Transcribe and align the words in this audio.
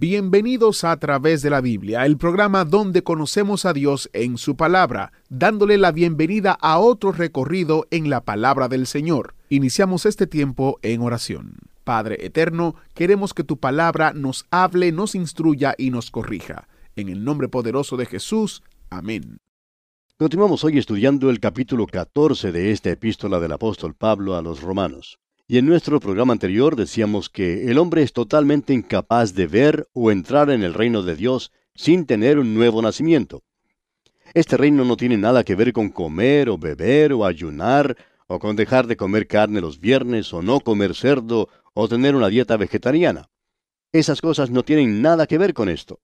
Bienvenidos 0.00 0.84
a 0.84 0.96
través 0.96 1.42
de 1.42 1.50
la 1.50 1.60
Biblia, 1.60 2.06
el 2.06 2.16
programa 2.16 2.64
donde 2.64 3.02
conocemos 3.02 3.66
a 3.66 3.74
Dios 3.74 4.08
en 4.14 4.38
su 4.38 4.56
palabra, 4.56 5.12
dándole 5.28 5.76
la 5.76 5.92
bienvenida 5.92 6.52
a 6.52 6.78
otro 6.78 7.12
recorrido 7.12 7.86
en 7.90 8.08
la 8.08 8.22
palabra 8.22 8.68
del 8.68 8.86
Señor. 8.86 9.34
Iniciamos 9.50 10.06
este 10.06 10.26
tiempo 10.26 10.78
en 10.80 11.02
oración. 11.02 11.56
Padre 11.84 12.16
eterno, 12.24 12.76
queremos 12.94 13.34
que 13.34 13.44
tu 13.44 13.58
palabra 13.58 14.14
nos 14.14 14.46
hable, 14.50 14.90
nos 14.90 15.14
instruya 15.14 15.74
y 15.76 15.90
nos 15.90 16.10
corrija. 16.10 16.66
En 16.96 17.10
el 17.10 17.22
nombre 17.22 17.48
poderoso 17.50 17.98
de 17.98 18.06
Jesús. 18.06 18.62
Amén. 18.88 19.36
Continuamos 20.16 20.64
hoy 20.64 20.78
estudiando 20.78 21.28
el 21.28 21.40
capítulo 21.40 21.86
14 21.86 22.52
de 22.52 22.70
esta 22.70 22.88
epístola 22.88 23.38
del 23.38 23.52
apóstol 23.52 23.92
Pablo 23.92 24.34
a 24.34 24.40
los 24.40 24.62
romanos. 24.62 25.18
Y 25.50 25.58
en 25.58 25.66
nuestro 25.66 25.98
programa 25.98 26.32
anterior 26.32 26.76
decíamos 26.76 27.28
que 27.28 27.68
el 27.68 27.78
hombre 27.78 28.04
es 28.04 28.12
totalmente 28.12 28.72
incapaz 28.72 29.34
de 29.34 29.48
ver 29.48 29.88
o 29.92 30.12
entrar 30.12 30.48
en 30.48 30.62
el 30.62 30.74
reino 30.74 31.02
de 31.02 31.16
Dios 31.16 31.50
sin 31.74 32.06
tener 32.06 32.38
un 32.38 32.54
nuevo 32.54 32.80
nacimiento. 32.80 33.42
Este 34.32 34.56
reino 34.56 34.84
no 34.84 34.96
tiene 34.96 35.16
nada 35.16 35.42
que 35.42 35.56
ver 35.56 35.72
con 35.72 35.88
comer 35.88 36.50
o 36.50 36.56
beber 36.56 37.12
o 37.12 37.24
ayunar 37.24 37.96
o 38.28 38.38
con 38.38 38.54
dejar 38.54 38.86
de 38.86 38.96
comer 38.96 39.26
carne 39.26 39.60
los 39.60 39.80
viernes 39.80 40.32
o 40.32 40.40
no 40.40 40.60
comer 40.60 40.94
cerdo 40.94 41.48
o 41.74 41.88
tener 41.88 42.14
una 42.14 42.28
dieta 42.28 42.56
vegetariana. 42.56 43.28
Esas 43.90 44.20
cosas 44.20 44.50
no 44.50 44.62
tienen 44.62 45.02
nada 45.02 45.26
que 45.26 45.36
ver 45.36 45.52
con 45.52 45.68
esto. 45.68 45.98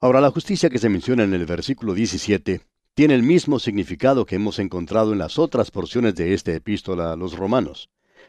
Ahora, 0.00 0.20
la 0.20 0.32
justicia 0.32 0.68
que 0.68 0.80
se 0.80 0.88
menciona 0.88 1.22
en 1.22 1.32
el 1.32 1.46
versículo 1.46 1.94
17 1.94 2.60
tiene 2.94 3.14
el 3.14 3.22
mismo 3.22 3.60
significado 3.60 4.26
que 4.26 4.34
hemos 4.34 4.58
encontrado 4.58 5.12
en 5.12 5.20
las 5.20 5.38
otras 5.38 5.70
porciones 5.70 6.16
de 6.16 6.34
esta 6.34 6.52
epístola 6.52 7.12
a 7.12 7.16
los 7.16 7.38
romanos. 7.38 7.88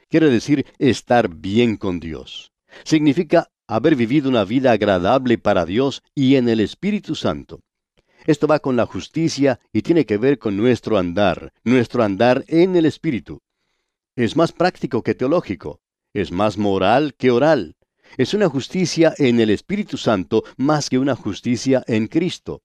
Quiere 0.09 0.29
decir 0.29 0.65
estar 0.77 1.29
bien 1.29 1.77
con 1.77 1.99
Dios. 1.99 2.51
Significa 2.83 3.49
haber 3.67 3.95
vivido 3.95 4.29
una 4.29 4.45
vida 4.45 4.71
agradable 4.71 5.37
para 5.37 5.65
Dios 5.65 6.03
y 6.13 6.35
en 6.35 6.47
el 6.47 6.59
Espíritu 6.59 7.15
Santo. 7.15 7.61
Esto 8.25 8.47
va 8.47 8.59
con 8.59 8.75
la 8.75 8.85
justicia 8.85 9.59
y 9.73 9.81
tiene 9.81 10.05
que 10.05 10.17
ver 10.17 10.37
con 10.37 10.57
nuestro 10.57 10.97
andar, 10.97 11.53
nuestro 11.63 12.03
andar 12.03 12.43
en 12.47 12.75
el 12.75 12.85
Espíritu. 12.85 13.41
Es 14.15 14.35
más 14.35 14.51
práctico 14.51 15.03
que 15.03 15.15
teológico, 15.15 15.81
es 16.13 16.31
más 16.31 16.57
moral 16.57 17.15
que 17.17 17.31
oral. 17.31 17.75
Es 18.17 18.33
una 18.33 18.47
justicia 18.47 19.13
en 19.17 19.39
el 19.39 19.49
Espíritu 19.49 19.97
Santo 19.97 20.43
más 20.57 20.89
que 20.89 20.99
una 20.99 21.15
justicia 21.15 21.83
en 21.87 22.07
Cristo. 22.07 22.61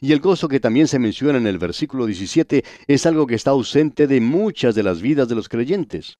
Y 0.00 0.12
el 0.12 0.20
gozo 0.20 0.48
que 0.48 0.60
también 0.60 0.86
se 0.86 0.98
menciona 0.98 1.38
en 1.38 1.46
el 1.46 1.58
versículo 1.58 2.06
17 2.06 2.64
es 2.86 3.06
algo 3.06 3.26
que 3.26 3.34
está 3.34 3.50
ausente 3.50 4.06
de 4.06 4.20
muchas 4.20 4.74
de 4.74 4.82
las 4.82 5.00
vidas 5.00 5.28
de 5.28 5.34
los 5.34 5.48
creyentes. 5.48 6.18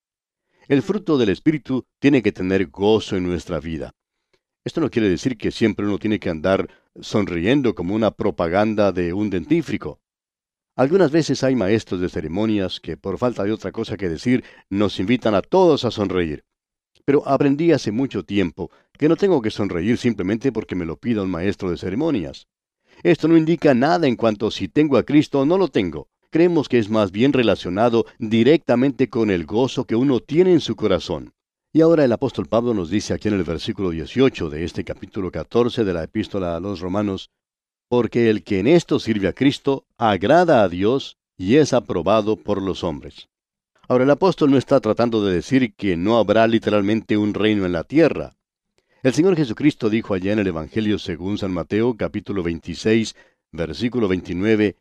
El 0.68 0.82
fruto 0.82 1.16
del 1.16 1.30
Espíritu 1.30 1.86
tiene 1.98 2.22
que 2.22 2.30
tener 2.30 2.66
gozo 2.66 3.16
en 3.16 3.24
nuestra 3.24 3.58
vida. 3.58 3.94
Esto 4.66 4.82
no 4.82 4.90
quiere 4.90 5.08
decir 5.08 5.38
que 5.38 5.50
siempre 5.50 5.86
uno 5.86 5.98
tiene 5.98 6.20
que 6.20 6.28
andar 6.28 6.68
sonriendo 7.00 7.74
como 7.74 7.94
una 7.94 8.10
propaganda 8.10 8.92
de 8.92 9.14
un 9.14 9.30
dentífrico. 9.30 9.98
Algunas 10.76 11.10
veces 11.10 11.42
hay 11.42 11.56
maestros 11.56 12.02
de 12.02 12.10
ceremonias 12.10 12.80
que, 12.80 12.98
por 12.98 13.16
falta 13.16 13.44
de 13.44 13.52
otra 13.52 13.72
cosa 13.72 13.96
que 13.96 14.10
decir, 14.10 14.44
nos 14.68 15.00
invitan 15.00 15.34
a 15.34 15.40
todos 15.40 15.86
a 15.86 15.90
sonreír. 15.90 16.44
Pero 17.06 17.26
aprendí 17.26 17.72
hace 17.72 17.90
mucho 17.90 18.22
tiempo 18.22 18.70
que 18.92 19.08
no 19.08 19.16
tengo 19.16 19.40
que 19.40 19.50
sonreír 19.50 19.96
simplemente 19.96 20.52
porque 20.52 20.74
me 20.74 20.84
lo 20.84 20.98
pida 20.98 21.22
un 21.22 21.30
maestro 21.30 21.70
de 21.70 21.78
ceremonias. 21.78 22.46
Esto 23.02 23.26
no 23.26 23.38
indica 23.38 23.72
nada 23.72 24.06
en 24.06 24.16
cuanto 24.16 24.50
si 24.50 24.68
tengo 24.68 24.98
a 24.98 25.04
Cristo 25.04 25.40
o 25.40 25.46
no 25.46 25.56
lo 25.56 25.68
tengo. 25.68 26.10
Creemos 26.30 26.68
que 26.68 26.78
es 26.78 26.90
más 26.90 27.10
bien 27.10 27.32
relacionado 27.32 28.04
directamente 28.18 29.08
con 29.08 29.30
el 29.30 29.46
gozo 29.46 29.84
que 29.84 29.96
uno 29.96 30.20
tiene 30.20 30.52
en 30.52 30.60
su 30.60 30.76
corazón. 30.76 31.32
Y 31.72 31.80
ahora 31.80 32.04
el 32.04 32.12
apóstol 32.12 32.46
Pablo 32.46 32.74
nos 32.74 32.90
dice 32.90 33.14
aquí 33.14 33.28
en 33.28 33.34
el 33.34 33.44
versículo 33.44 33.90
18 33.90 34.50
de 34.50 34.64
este 34.64 34.84
capítulo 34.84 35.30
14 35.30 35.84
de 35.84 35.92
la 35.94 36.04
epístola 36.04 36.54
a 36.54 36.60
los 36.60 36.80
romanos, 36.80 37.30
porque 37.88 38.28
el 38.28 38.44
que 38.44 38.58
en 38.58 38.66
esto 38.66 38.98
sirve 38.98 39.28
a 39.28 39.32
Cristo 39.32 39.86
agrada 39.96 40.62
a 40.62 40.68
Dios 40.68 41.16
y 41.38 41.56
es 41.56 41.72
aprobado 41.72 42.36
por 42.36 42.60
los 42.60 42.84
hombres. 42.84 43.28
Ahora 43.88 44.04
el 44.04 44.10
apóstol 44.10 44.50
no 44.50 44.58
está 44.58 44.80
tratando 44.80 45.24
de 45.24 45.34
decir 45.34 45.72
que 45.74 45.96
no 45.96 46.18
habrá 46.18 46.46
literalmente 46.46 47.16
un 47.16 47.32
reino 47.32 47.64
en 47.64 47.72
la 47.72 47.84
tierra. 47.84 48.36
El 49.02 49.14
Señor 49.14 49.34
Jesucristo 49.34 49.88
dijo 49.88 50.12
allá 50.12 50.34
en 50.34 50.40
el 50.40 50.48
Evangelio 50.48 50.98
según 50.98 51.38
San 51.38 51.52
Mateo 51.52 51.96
capítulo 51.96 52.42
26, 52.42 53.16
versículo 53.50 54.08
29, 54.08 54.76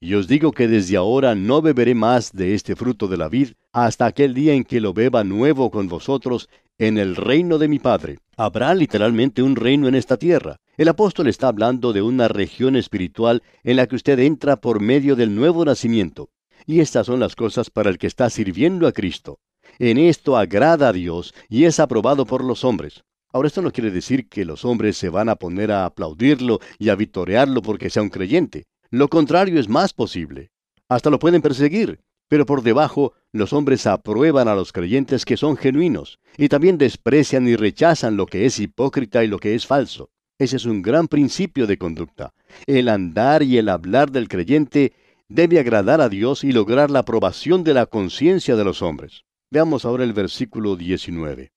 Y 0.00 0.14
os 0.14 0.28
digo 0.28 0.52
que 0.52 0.68
desde 0.68 0.96
ahora 0.96 1.34
no 1.34 1.60
beberé 1.60 1.94
más 1.96 2.32
de 2.32 2.54
este 2.54 2.76
fruto 2.76 3.08
de 3.08 3.16
la 3.16 3.28
vid 3.28 3.54
hasta 3.72 4.06
aquel 4.06 4.32
día 4.32 4.54
en 4.54 4.62
que 4.62 4.80
lo 4.80 4.92
beba 4.92 5.24
nuevo 5.24 5.72
con 5.72 5.88
vosotros 5.88 6.48
en 6.78 6.98
el 6.98 7.16
reino 7.16 7.58
de 7.58 7.66
mi 7.66 7.80
Padre. 7.80 8.18
Habrá 8.36 8.74
literalmente 8.76 9.42
un 9.42 9.56
reino 9.56 9.88
en 9.88 9.96
esta 9.96 10.16
tierra. 10.16 10.58
El 10.76 10.86
apóstol 10.86 11.26
está 11.26 11.48
hablando 11.48 11.92
de 11.92 12.02
una 12.02 12.28
región 12.28 12.76
espiritual 12.76 13.42
en 13.64 13.74
la 13.74 13.88
que 13.88 13.96
usted 13.96 14.20
entra 14.20 14.60
por 14.60 14.80
medio 14.80 15.16
del 15.16 15.34
nuevo 15.34 15.64
nacimiento. 15.64 16.30
Y 16.64 16.78
estas 16.78 17.06
son 17.06 17.18
las 17.18 17.34
cosas 17.34 17.68
para 17.68 17.90
el 17.90 17.98
que 17.98 18.06
está 18.06 18.30
sirviendo 18.30 18.86
a 18.86 18.92
Cristo. 18.92 19.40
En 19.80 19.98
esto 19.98 20.36
agrada 20.36 20.90
a 20.90 20.92
Dios 20.92 21.34
y 21.48 21.64
es 21.64 21.80
aprobado 21.80 22.24
por 22.24 22.44
los 22.44 22.62
hombres. 22.62 23.02
Ahora 23.32 23.48
esto 23.48 23.62
no 23.62 23.72
quiere 23.72 23.90
decir 23.90 24.28
que 24.28 24.44
los 24.44 24.64
hombres 24.64 24.96
se 24.96 25.08
van 25.08 25.28
a 25.28 25.34
poner 25.34 25.72
a 25.72 25.86
aplaudirlo 25.86 26.60
y 26.78 26.88
a 26.88 26.94
vitorearlo 26.94 27.62
porque 27.62 27.90
sea 27.90 28.02
un 28.02 28.10
creyente. 28.10 28.66
Lo 28.90 29.08
contrario 29.08 29.60
es 29.60 29.68
más 29.68 29.92
posible. 29.92 30.50
Hasta 30.88 31.10
lo 31.10 31.18
pueden 31.18 31.42
perseguir. 31.42 32.00
Pero 32.28 32.44
por 32.44 32.62
debajo, 32.62 33.14
los 33.32 33.52
hombres 33.52 33.86
aprueban 33.86 34.48
a 34.48 34.54
los 34.54 34.72
creyentes 34.72 35.24
que 35.24 35.36
son 35.38 35.56
genuinos, 35.56 36.18
y 36.36 36.48
también 36.48 36.76
desprecian 36.76 37.48
y 37.48 37.56
rechazan 37.56 38.16
lo 38.16 38.26
que 38.26 38.44
es 38.44 38.60
hipócrita 38.60 39.24
y 39.24 39.28
lo 39.28 39.38
que 39.38 39.54
es 39.54 39.66
falso. 39.66 40.10
Ese 40.38 40.56
es 40.56 40.66
un 40.66 40.82
gran 40.82 41.08
principio 41.08 41.66
de 41.66 41.78
conducta. 41.78 42.34
El 42.66 42.88
andar 42.88 43.42
y 43.42 43.56
el 43.56 43.68
hablar 43.68 44.12
del 44.12 44.28
creyente 44.28 44.92
debe 45.28 45.58
agradar 45.58 46.00
a 46.00 46.08
Dios 46.08 46.44
y 46.44 46.52
lograr 46.52 46.90
la 46.90 47.00
aprobación 47.00 47.64
de 47.64 47.74
la 47.74 47.86
conciencia 47.86 48.56
de 48.56 48.64
los 48.64 48.82
hombres. 48.82 49.24
Veamos 49.50 49.84
ahora 49.84 50.04
el 50.04 50.12
versículo 50.12 50.76
19. 50.76 51.52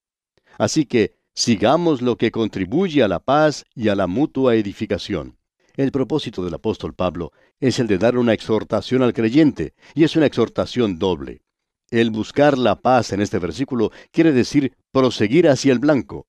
Así 0.58 0.86
que 0.86 1.16
sigamos 1.34 2.02
lo 2.02 2.16
que 2.16 2.32
contribuye 2.32 3.04
a 3.04 3.08
la 3.08 3.20
paz 3.20 3.66
y 3.76 3.90
a 3.90 3.96
la 3.96 4.08
mutua 4.08 4.56
edificación. 4.56 5.38
El 5.76 5.92
propósito 5.92 6.44
del 6.44 6.54
apóstol 6.54 6.94
Pablo 6.94 7.32
es 7.60 7.80
el 7.80 7.88
de 7.88 7.98
dar 7.98 8.18
una 8.18 8.34
exhortación 8.34 9.02
al 9.04 9.14
creyente, 9.14 9.74
y 9.94 10.04
es 10.04 10.16
una 10.16 10.26
exhortación 10.26 11.00
doble. 11.00 11.42
El 11.90 12.12
buscar 12.12 12.58
la 12.58 12.82
paz 12.82 13.12
en 13.14 13.22
este 13.22 13.40
versículo 13.40 13.92
quiere 14.12 14.32
decir 14.32 14.74
proseguir 14.92 15.48
hacia 15.48 15.74
el 15.74 15.80
blanco. 15.80 16.28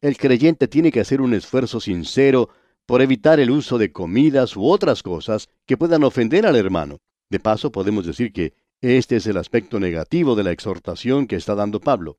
El 0.00 0.16
creyente 0.16 0.68
tiene 0.68 0.90
que 0.90 1.00
hacer 1.00 1.20
un 1.20 1.34
esfuerzo 1.34 1.80
sincero 1.80 2.50
por 2.86 3.02
evitar 3.02 3.38
el 3.40 3.50
uso 3.50 3.78
de 3.78 3.92
comidas 3.92 4.56
u 4.56 4.66
otras 4.66 5.02
cosas 5.02 5.48
que 5.66 5.76
puedan 5.76 6.02
ofender 6.04 6.46
al 6.46 6.56
hermano. 6.56 6.98
De 7.30 7.40
paso, 7.40 7.70
podemos 7.70 8.04
decir 8.04 8.32
que 8.32 8.54
este 8.80 9.16
es 9.16 9.26
el 9.26 9.36
aspecto 9.36 9.78
negativo 9.78 10.34
de 10.34 10.42
la 10.42 10.50
exhortación 10.50 11.26
que 11.26 11.36
está 11.36 11.54
dando 11.54 11.80
Pablo. 11.80 12.18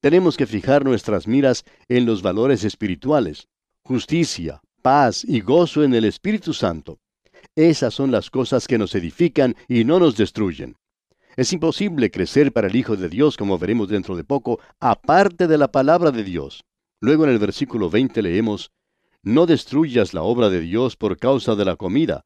Tenemos 0.00 0.36
que 0.36 0.46
fijar 0.46 0.84
nuestras 0.84 1.26
miras 1.26 1.64
en 1.88 2.04
los 2.04 2.22
valores 2.22 2.64
espirituales, 2.64 3.48
justicia, 3.82 4.60
paz 4.82 5.24
y 5.24 5.40
gozo 5.40 5.84
en 5.84 5.94
el 5.94 6.04
Espíritu 6.04 6.52
Santo. 6.52 6.98
Esas 7.54 7.94
son 7.94 8.10
las 8.10 8.30
cosas 8.30 8.66
que 8.66 8.78
nos 8.78 8.94
edifican 8.94 9.54
y 9.68 9.84
no 9.84 9.98
nos 9.98 10.16
destruyen. 10.16 10.76
Es 11.36 11.52
imposible 11.52 12.10
crecer 12.10 12.52
para 12.52 12.66
el 12.66 12.76
Hijo 12.76 12.96
de 12.96 13.08
Dios, 13.08 13.36
como 13.36 13.58
veremos 13.58 13.88
dentro 13.88 14.16
de 14.16 14.24
poco, 14.24 14.60
aparte 14.80 15.46
de 15.46 15.56
la 15.56 15.68
palabra 15.68 16.10
de 16.10 16.24
Dios. 16.24 16.64
Luego 17.00 17.24
en 17.24 17.30
el 17.30 17.38
versículo 17.38 17.88
20 17.88 18.20
leemos, 18.20 18.70
No 19.22 19.46
destruyas 19.46 20.12
la 20.12 20.22
obra 20.22 20.50
de 20.50 20.60
Dios 20.60 20.96
por 20.96 21.16
causa 21.16 21.54
de 21.54 21.64
la 21.64 21.76
comida. 21.76 22.24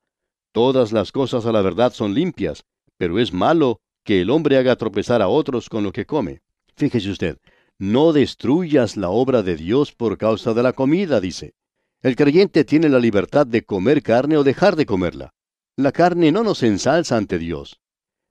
Todas 0.52 0.90
las 0.92 1.12
cosas 1.12 1.46
a 1.46 1.52
la 1.52 1.62
verdad 1.62 1.92
son 1.92 2.14
limpias, 2.14 2.64
pero 2.96 3.18
es 3.18 3.32
malo 3.32 3.80
que 4.04 4.22
el 4.22 4.30
hombre 4.30 4.56
haga 4.56 4.76
tropezar 4.76 5.20
a 5.22 5.28
otros 5.28 5.68
con 5.68 5.84
lo 5.84 5.92
que 5.92 6.06
come. 6.06 6.40
Fíjese 6.74 7.10
usted, 7.10 7.38
no 7.78 8.12
destruyas 8.12 8.96
la 8.96 9.10
obra 9.10 9.42
de 9.42 9.56
Dios 9.56 9.92
por 9.92 10.16
causa 10.16 10.54
de 10.54 10.62
la 10.62 10.72
comida, 10.72 11.20
dice. 11.20 11.54
El 12.02 12.14
creyente 12.14 12.64
tiene 12.64 12.88
la 12.88 12.98
libertad 12.98 13.46
de 13.46 13.64
comer 13.64 14.02
carne 14.02 14.36
o 14.36 14.44
dejar 14.44 14.76
de 14.76 14.86
comerla. 14.86 15.34
La 15.76 15.92
carne 15.92 16.30
no 16.30 16.42
nos 16.42 16.62
ensalza 16.62 17.16
ante 17.16 17.38
Dios. 17.38 17.80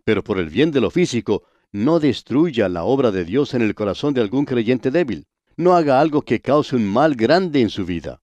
Pero 0.04 0.24
por 0.24 0.40
el 0.40 0.50
bien 0.50 0.72
de 0.72 0.82
lo 0.82 0.92
físico, 0.92 1.44
no 1.72 2.00
destruya 2.00 2.70
la 2.70 2.84
obra 2.84 3.12
de 3.12 3.26
Dios 3.26 3.54
en 3.54 3.62
el 3.62 3.76
corazón 3.76 4.14
de 4.14 4.22
algún 4.22 4.46
creyente 4.46 4.92
débil. 4.92 5.28
No 5.58 5.76
haga 5.76 6.00
algo 6.00 6.22
que 6.22 6.42
cause 6.42 6.76
un 6.76 6.86
mal 6.86 7.16
grande 7.16 7.62
en 7.62 7.70
su 7.70 7.86
vida. 7.86 8.22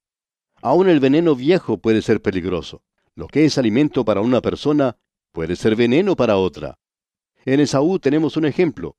Aún 0.61 0.89
el 0.89 1.01
veneno 1.01 1.35
viejo 1.35 1.79
puede 1.79 2.03
ser 2.03 2.23
peligroso. 2.23 2.83
Lo 3.15 3.27
que 3.27 3.45
es 3.45 3.59
alimento 3.59 4.05
para 4.05 4.21
una 4.21 4.41
persona 4.41 4.97
puede 5.33 5.57
ser 5.57 5.77
veneno 5.77 6.15
para 6.15 6.37
otra. 6.37 6.79
En 7.45 7.61
Esaú 7.61 7.99
tenemos 7.99 8.37
un 8.37 8.45
ejemplo. 8.45 8.97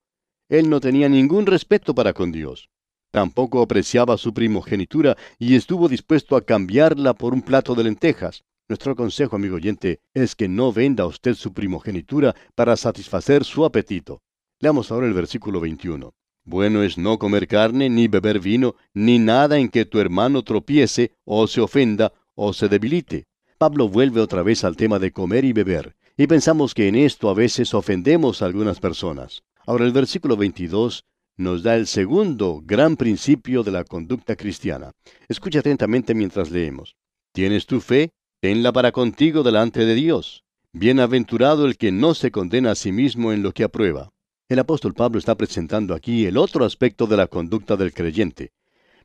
Él 0.49 0.69
no 0.69 0.81
tenía 0.81 1.07
ningún 1.07 1.45
respeto 1.45 1.95
para 1.95 2.13
con 2.13 2.31
Dios. 2.31 2.69
Tampoco 3.13 3.61
apreciaba 3.61 4.17
su 4.17 4.33
primogenitura 4.33 5.15
y 5.37 5.53
estuvo 5.53 5.87
dispuesto 5.87 6.35
a 6.35 6.41
cambiarla 6.41 7.13
por 7.13 7.35
un 7.35 7.43
plato 7.43 7.75
de 7.75 7.83
lentejas. 7.83 8.43
Nuestro 8.67 8.95
consejo, 8.95 9.35
amigo 9.35 9.57
oyente, 9.57 9.99
es 10.15 10.33
que 10.33 10.47
no 10.47 10.73
venda 10.73 11.05
usted 11.05 11.35
su 11.35 11.53
primogenitura 11.53 12.33
para 12.55 12.75
satisfacer 12.75 13.43
su 13.43 13.65
apetito. 13.65 14.23
Leamos 14.59 14.91
ahora 14.91 15.05
el 15.05 15.13
versículo 15.13 15.59
21. 15.59 16.11
Bueno 16.43 16.81
es 16.81 16.97
no 16.97 17.19
comer 17.19 17.47
carne, 17.47 17.87
ni 17.87 18.07
beber 18.07 18.39
vino, 18.39 18.73
ni 18.95 19.19
nada 19.19 19.59
en 19.59 19.69
que 19.69 19.85
tu 19.85 19.99
hermano 19.99 20.41
tropiece, 20.41 21.11
o 21.23 21.45
se 21.45 21.61
ofenda, 21.61 22.13
o 22.33 22.51
se 22.51 22.67
debilite. 22.67 23.27
Pablo 23.59 23.89
vuelve 23.89 24.21
otra 24.21 24.41
vez 24.41 24.63
al 24.63 24.75
tema 24.75 24.97
de 24.97 25.11
comer 25.11 25.45
y 25.45 25.53
beber, 25.53 25.95
y 26.17 26.25
pensamos 26.25 26.73
que 26.73 26.87
en 26.87 26.95
esto 26.95 27.29
a 27.29 27.35
veces 27.35 27.75
ofendemos 27.75 28.41
a 28.41 28.45
algunas 28.47 28.79
personas. 28.79 29.43
Ahora 29.67 29.85
el 29.85 29.91
versículo 29.91 30.35
22 30.35 31.05
nos 31.37 31.63
da 31.63 31.75
el 31.75 31.87
segundo 31.87 32.61
gran 32.63 32.95
principio 32.95 33.63
de 33.63 33.71
la 33.71 33.83
conducta 33.83 34.35
cristiana. 34.35 34.91
Escucha 35.27 35.59
atentamente 35.59 36.13
mientras 36.13 36.51
leemos. 36.51 36.95
¿Tienes 37.33 37.65
tu 37.65 37.81
fe? 37.81 38.11
Tenla 38.39 38.71
para 38.71 38.91
contigo 38.91 39.41
delante 39.41 39.85
de 39.85 39.95
Dios. 39.95 40.43
Bienaventurado 40.73 41.65
el 41.65 41.77
que 41.77 41.91
no 41.91 42.13
se 42.13 42.31
condena 42.31 42.71
a 42.71 42.75
sí 42.75 42.91
mismo 42.91 43.31
en 43.31 43.41
lo 43.41 43.51
que 43.51 43.63
aprueba. 43.63 44.09
El 44.49 44.59
apóstol 44.59 44.93
Pablo 44.93 45.17
está 45.17 45.35
presentando 45.35 45.95
aquí 45.95 46.25
el 46.25 46.37
otro 46.37 46.65
aspecto 46.65 47.07
de 47.07 47.17
la 47.17 47.27
conducta 47.27 47.77
del 47.77 47.93
creyente. 47.93 48.51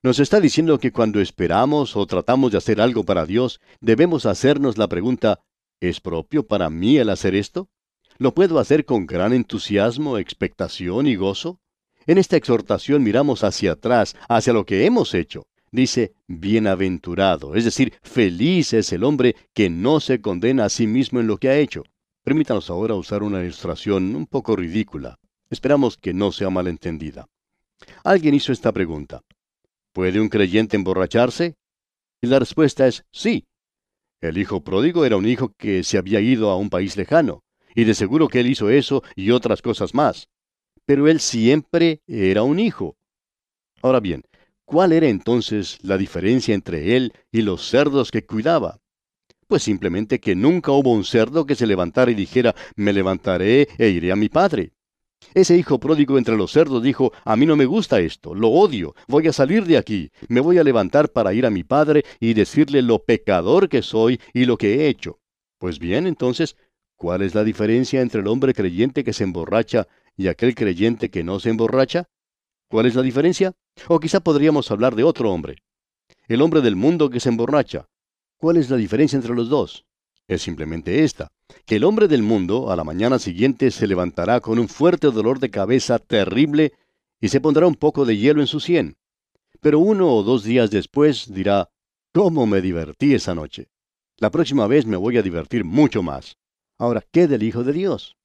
Nos 0.03 0.19
está 0.19 0.41
diciendo 0.41 0.79
que 0.79 0.93
cuando 0.93 1.21
esperamos 1.21 1.97
o 1.97 2.07
tratamos 2.07 2.53
de 2.53 2.59
hacer 2.59 2.81
algo 2.81 3.05
para 3.05 3.27
Dios, 3.27 3.61
debemos 3.81 4.27
hacernos 4.27 4.79
la 4.79 4.89
pregunta, 4.89 5.41
¿es 5.81 6.01
propio 6.01 6.47
para 6.47 6.71
mí 6.71 6.99
el 6.99 7.09
hacer 7.09 7.35
esto? 7.35 7.69
¿Lo 8.19 8.35
puedo 8.35 8.59
hacer 8.59 8.85
con 8.85 9.07
gran 9.07 9.33
entusiasmo, 9.33 10.19
expectación 10.19 11.07
y 11.07 11.17
gozo? 11.17 11.61
En 12.09 12.17
esta 12.17 12.39
exhortación 12.39 13.03
miramos 13.03 13.45
hacia 13.45 13.73
atrás, 13.73 14.17
hacia 14.31 14.55
lo 14.55 14.65
que 14.65 14.87
hemos 14.87 15.13
hecho. 15.13 15.47
Dice, 15.71 16.15
bienaventurado, 16.27 17.55
es 17.55 17.67
decir, 17.67 17.93
feliz 18.03 18.73
es 18.73 18.95
el 18.95 19.05
hombre 19.05 19.37
que 19.53 19.69
no 19.69 20.01
se 20.01 20.23
condena 20.23 20.65
a 20.65 20.69
sí 20.71 20.87
mismo 20.87 21.21
en 21.21 21.27
lo 21.27 21.37
que 21.37 21.51
ha 21.51 21.59
hecho. 21.59 21.83
Permítanos 22.25 22.71
ahora 22.71 22.95
usar 22.95 23.23
una 23.23 23.43
ilustración 23.43 24.17
un 24.17 24.27
poco 24.27 24.57
ridícula. 24.57 25.19
Esperamos 25.51 25.99
que 25.99 26.15
no 26.15 26.33
sea 26.33 26.49
malentendida. 26.49 27.27
Alguien 28.05 28.33
hizo 28.33 28.53
esta 28.53 28.73
pregunta. 28.73 29.21
¿Puede 29.93 30.19
un 30.19 30.31
creyente 30.31 30.79
emborracharse? 30.79 31.57
Y 32.23 32.29
la 32.29 32.39
respuesta 32.39 32.87
es 32.87 33.05
sí. 33.13 33.45
El 34.23 34.39
hijo 34.39 34.65
pródigo 34.65 35.05
era 35.05 35.19
un 35.19 35.29
hijo 35.29 35.53
que 35.59 35.83
se 35.83 35.99
había 35.99 36.21
ido 36.21 36.49
a 36.49 36.57
un 36.57 36.71
país 36.71 36.97
lejano, 36.97 37.43
y 37.75 37.85
de 37.85 37.93
seguro 37.93 38.29
que 38.29 38.41
él 38.41 38.47
hizo 38.47 38.71
eso 38.71 39.03
y 39.15 39.31
otras 39.31 39.61
cosas 39.61 39.93
más 39.93 40.27
pero 40.89 41.07
él 41.07 41.21
siempre 41.21 42.01
era 42.07 42.45
un 42.45 42.59
hijo. 42.59 42.97
Ahora 43.83 44.01
bien, 44.01 44.25
¿cuál 44.65 44.95
era 44.95 45.07
entonces 45.07 45.77
la 45.83 45.99
diferencia 45.99 46.55
entre 46.55 46.97
él 46.97 47.13
y 47.31 47.43
los 47.43 47.69
cerdos 47.69 48.11
que 48.11 48.25
cuidaba? 48.25 48.81
Pues 49.47 49.63
simplemente 49.63 50.19
que 50.19 50.35
nunca 50.35 50.73
hubo 50.73 50.91
un 50.91 51.05
cerdo 51.05 51.45
que 51.45 51.57
se 51.57 51.67
levantara 51.67 52.11
y 52.11 52.15
dijera, 52.15 52.55
me 52.75 52.95
levantaré 52.95 53.69
e 53.77 53.91
iré 53.91 54.13
a 54.13 54.17
mi 54.17 54.31
padre. 54.31 54.73
Ese 55.35 55.59
hijo 55.59 55.79
pródigo 55.79 56.17
entre 56.17 56.39
los 56.39 56.53
cerdos 56.53 56.83
dijo, 56.83 57.13
a 57.23 57.37
mí 57.37 57.45
no 57.45 57.55
me 57.55 57.67
gusta 57.67 58.01
esto, 58.01 58.35
lo 58.35 58.49
odio, 58.49 58.95
voy 59.09 59.29
a 59.29 59.35
salir 59.35 59.67
de 59.67 59.77
aquí, 59.77 60.11
me 60.29 60.41
voy 60.41 60.57
a 60.57 60.65
levantar 60.65 61.11
para 61.11 61.35
ir 61.35 61.45
a 61.45 61.51
mi 61.51 61.65
padre 61.65 62.03
y 62.19 62.33
decirle 62.33 62.81
lo 62.81 63.05
pecador 63.05 63.69
que 63.69 63.83
soy 63.83 64.23
y 64.33 64.47
lo 64.47 64.57
que 64.57 64.77
he 64.77 64.89
hecho. 64.89 65.21
Pues 65.59 65.79
bien, 65.81 66.07
entonces, 66.07 66.57
¿cuál 66.97 67.21
es 67.21 67.35
la 67.35 67.45
diferencia 67.45 68.01
entre 68.01 68.23
el 68.23 68.27
hombre 68.27 68.55
creyente 68.55 69.05
que 69.05 69.13
se 69.13 69.25
emborracha 69.25 69.87
y 70.19 70.27
aquel 70.27 70.55
creyente 70.55 71.11
que 71.11 71.25
no 71.25 71.41
se 71.41 71.49
emborracha? 71.49 72.11
¿Cuál 72.69 72.87
es 72.87 72.97
la 72.97 73.03
diferencia? 73.03 73.55
O 73.87 74.01
quizá 74.01 74.21
podríamos 74.21 74.71
hablar 74.71 74.97
de 74.97 75.05
otro 75.05 75.33
hombre. 75.33 75.63
El 76.27 76.43
hombre 76.43 76.61
del 76.61 76.77
mundo 76.77 77.09
que 77.09 77.21
se 77.21 77.31
emborracha. 77.31 77.89
¿Cuál 78.37 78.59
es 78.59 78.69
la 78.69 78.77
diferencia 78.77 79.17
entre 79.17 79.35
los 79.35 79.49
dos? 79.49 79.87
Es 80.27 80.43
simplemente 80.43 81.05
esta, 81.05 81.29
que 81.65 81.77
el 81.77 81.85
hombre 81.85 82.09
del 82.09 82.23
mundo 82.23 82.71
a 82.71 82.77
la 82.77 82.85
mañana 82.85 83.19
siguiente 83.19 83.71
se 83.71 83.87
levantará 83.87 84.41
con 84.41 84.59
un 84.59 84.69
fuerte 84.69 85.11
dolor 85.11 85.39
de 85.39 85.51
cabeza 85.51 85.99
terrible 85.99 86.75
y 87.21 87.29
se 87.29 87.41
pondrá 87.41 87.67
un 87.67 87.77
poco 87.77 88.05
de 88.05 88.19
hielo 88.19 88.41
en 88.41 88.47
su 88.49 88.61
sien. 88.61 88.97
Pero 89.61 89.79
uno 89.79 90.13
o 90.15 90.23
dos 90.25 90.43
días 90.43 90.71
después 90.71 91.33
dirá, 91.33 91.71
¿cómo 92.13 92.47
me 92.47 92.61
divertí 92.61 93.15
esa 93.15 93.35
noche? 93.35 93.69
La 94.19 94.31
próxima 94.31 94.67
vez 94.67 94.85
me 94.85 94.97
voy 94.97 95.17
a 95.17 95.23
divertir 95.23 95.65
mucho 95.65 96.03
más. 96.03 96.37
Ahora, 96.77 97.05
¿qué 97.13 97.29
del 97.29 97.45
Hijo 97.45 97.65
de 97.65 97.73
Dios? 97.73 98.18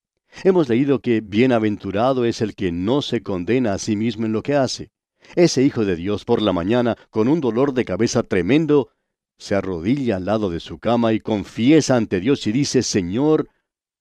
Hemos 0.44 0.68
leído 0.68 1.00
que 1.00 1.22
bienaventurado 1.22 2.26
es 2.26 2.42
el 2.42 2.56
que 2.56 2.72
no 2.72 3.02
se 3.02 3.22
condena 3.22 3.74
a 3.74 3.78
sí 3.78 3.96
mismo 3.96 4.26
en 4.26 4.34
lo 4.34 4.42
que 4.42 4.56
hace. 4.56 4.92
Ese 5.36 5.64
Hijo 5.64 5.86
de 5.86 5.96
Dios 5.96 6.26
por 6.26 6.42
la 6.42 6.54
mañana, 6.54 6.98
con 7.10 7.28
un 7.28 7.40
dolor 7.40 7.74
de 7.74 7.86
cabeza 7.86 8.24
tremendo, 8.24 8.90
se 9.38 9.56
arrodilla 9.56 10.18
al 10.18 10.26
lado 10.26 10.50
de 10.50 10.60
su 10.60 10.80
cama 10.80 11.14
y 11.14 11.20
confiesa 11.20 11.96
ante 11.96 12.20
Dios 12.20 12.46
y 12.48 12.52
dice, 12.52 12.84
Señor, 12.84 13.50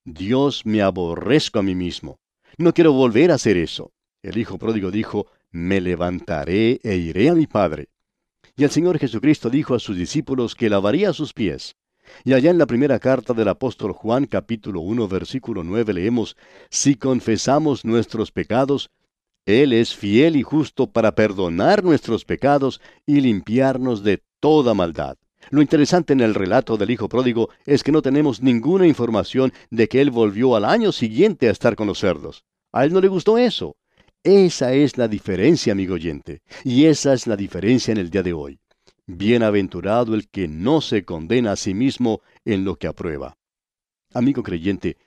Dios, 0.03 0.65
me 0.65 0.81
aborrezco 0.81 1.59
a 1.59 1.63
mí 1.63 1.75
mismo. 1.75 2.19
No 2.57 2.73
quiero 2.73 2.93
volver 2.93 3.31
a 3.31 3.35
hacer 3.35 3.57
eso. 3.57 3.91
El 4.21 4.37
Hijo 4.37 4.57
pródigo 4.57 4.91
dijo, 4.91 5.27
me 5.51 5.81
levantaré 5.81 6.79
e 6.83 6.95
iré 6.95 7.29
a 7.29 7.35
mi 7.35 7.47
Padre. 7.47 7.89
Y 8.55 8.63
el 8.63 8.69
Señor 8.69 8.99
Jesucristo 8.99 9.49
dijo 9.49 9.75
a 9.75 9.79
sus 9.79 9.97
discípulos 9.97 10.55
que 10.55 10.69
lavaría 10.69 11.13
sus 11.13 11.33
pies. 11.33 11.75
Y 12.23 12.33
allá 12.33 12.51
en 12.51 12.57
la 12.57 12.65
primera 12.65 12.99
carta 12.99 13.33
del 13.33 13.47
apóstol 13.47 13.93
Juan 13.93 14.25
capítulo 14.25 14.81
1 14.81 15.07
versículo 15.07 15.63
9 15.63 15.93
leemos, 15.93 16.37
Si 16.69 16.95
confesamos 16.95 17.85
nuestros 17.85 18.31
pecados, 18.31 18.89
Él 19.45 19.73
es 19.73 19.95
fiel 19.95 20.35
y 20.35 20.43
justo 20.43 20.87
para 20.87 21.15
perdonar 21.15 21.83
nuestros 21.83 22.25
pecados 22.25 22.81
y 23.05 23.21
limpiarnos 23.21 24.03
de 24.03 24.23
toda 24.39 24.73
maldad. 24.73 25.17
Lo 25.49 25.61
interesante 25.61 26.13
en 26.13 26.21
el 26.21 26.35
relato 26.35 26.77
del 26.77 26.91
Hijo 26.91 27.09
Pródigo 27.09 27.49
es 27.65 27.83
que 27.83 27.91
no 27.91 28.01
tenemos 28.01 28.41
ninguna 28.41 28.87
información 28.87 29.51
de 29.69 29.87
que 29.87 30.01
Él 30.01 30.11
volvió 30.11 30.55
al 30.55 30.65
año 30.65 30.91
siguiente 30.91 31.47
a 31.47 31.51
estar 31.51 31.75
con 31.75 31.87
los 31.87 31.99
cerdos. 31.99 32.45
A 32.71 32.85
Él 32.85 32.93
no 32.93 33.01
le 33.01 33.07
gustó 33.07 33.37
eso. 33.37 33.75
Esa 34.23 34.73
es 34.73 34.97
la 34.97 35.09
diferencia, 35.09 35.73
amigo 35.73 35.95
oyente, 35.95 36.43
y 36.63 36.85
esa 36.85 37.13
es 37.13 37.27
la 37.27 37.35
diferencia 37.35 37.91
en 37.91 37.97
el 37.97 38.09
día 38.09 38.23
de 38.23 38.31
hoy. 38.31 38.59
Bienaventurado 39.17 40.15
el 40.15 40.29
que 40.29 40.47
no 40.47 40.81
se 40.81 41.05
condena 41.05 41.51
a 41.51 41.55
sí 41.55 41.73
mismo 41.73 42.21
en 42.45 42.65
lo 42.65 42.75
que 42.75 42.87
aprueba. 42.87 43.37
Amigo 44.13 44.43
creyente, 44.43 44.97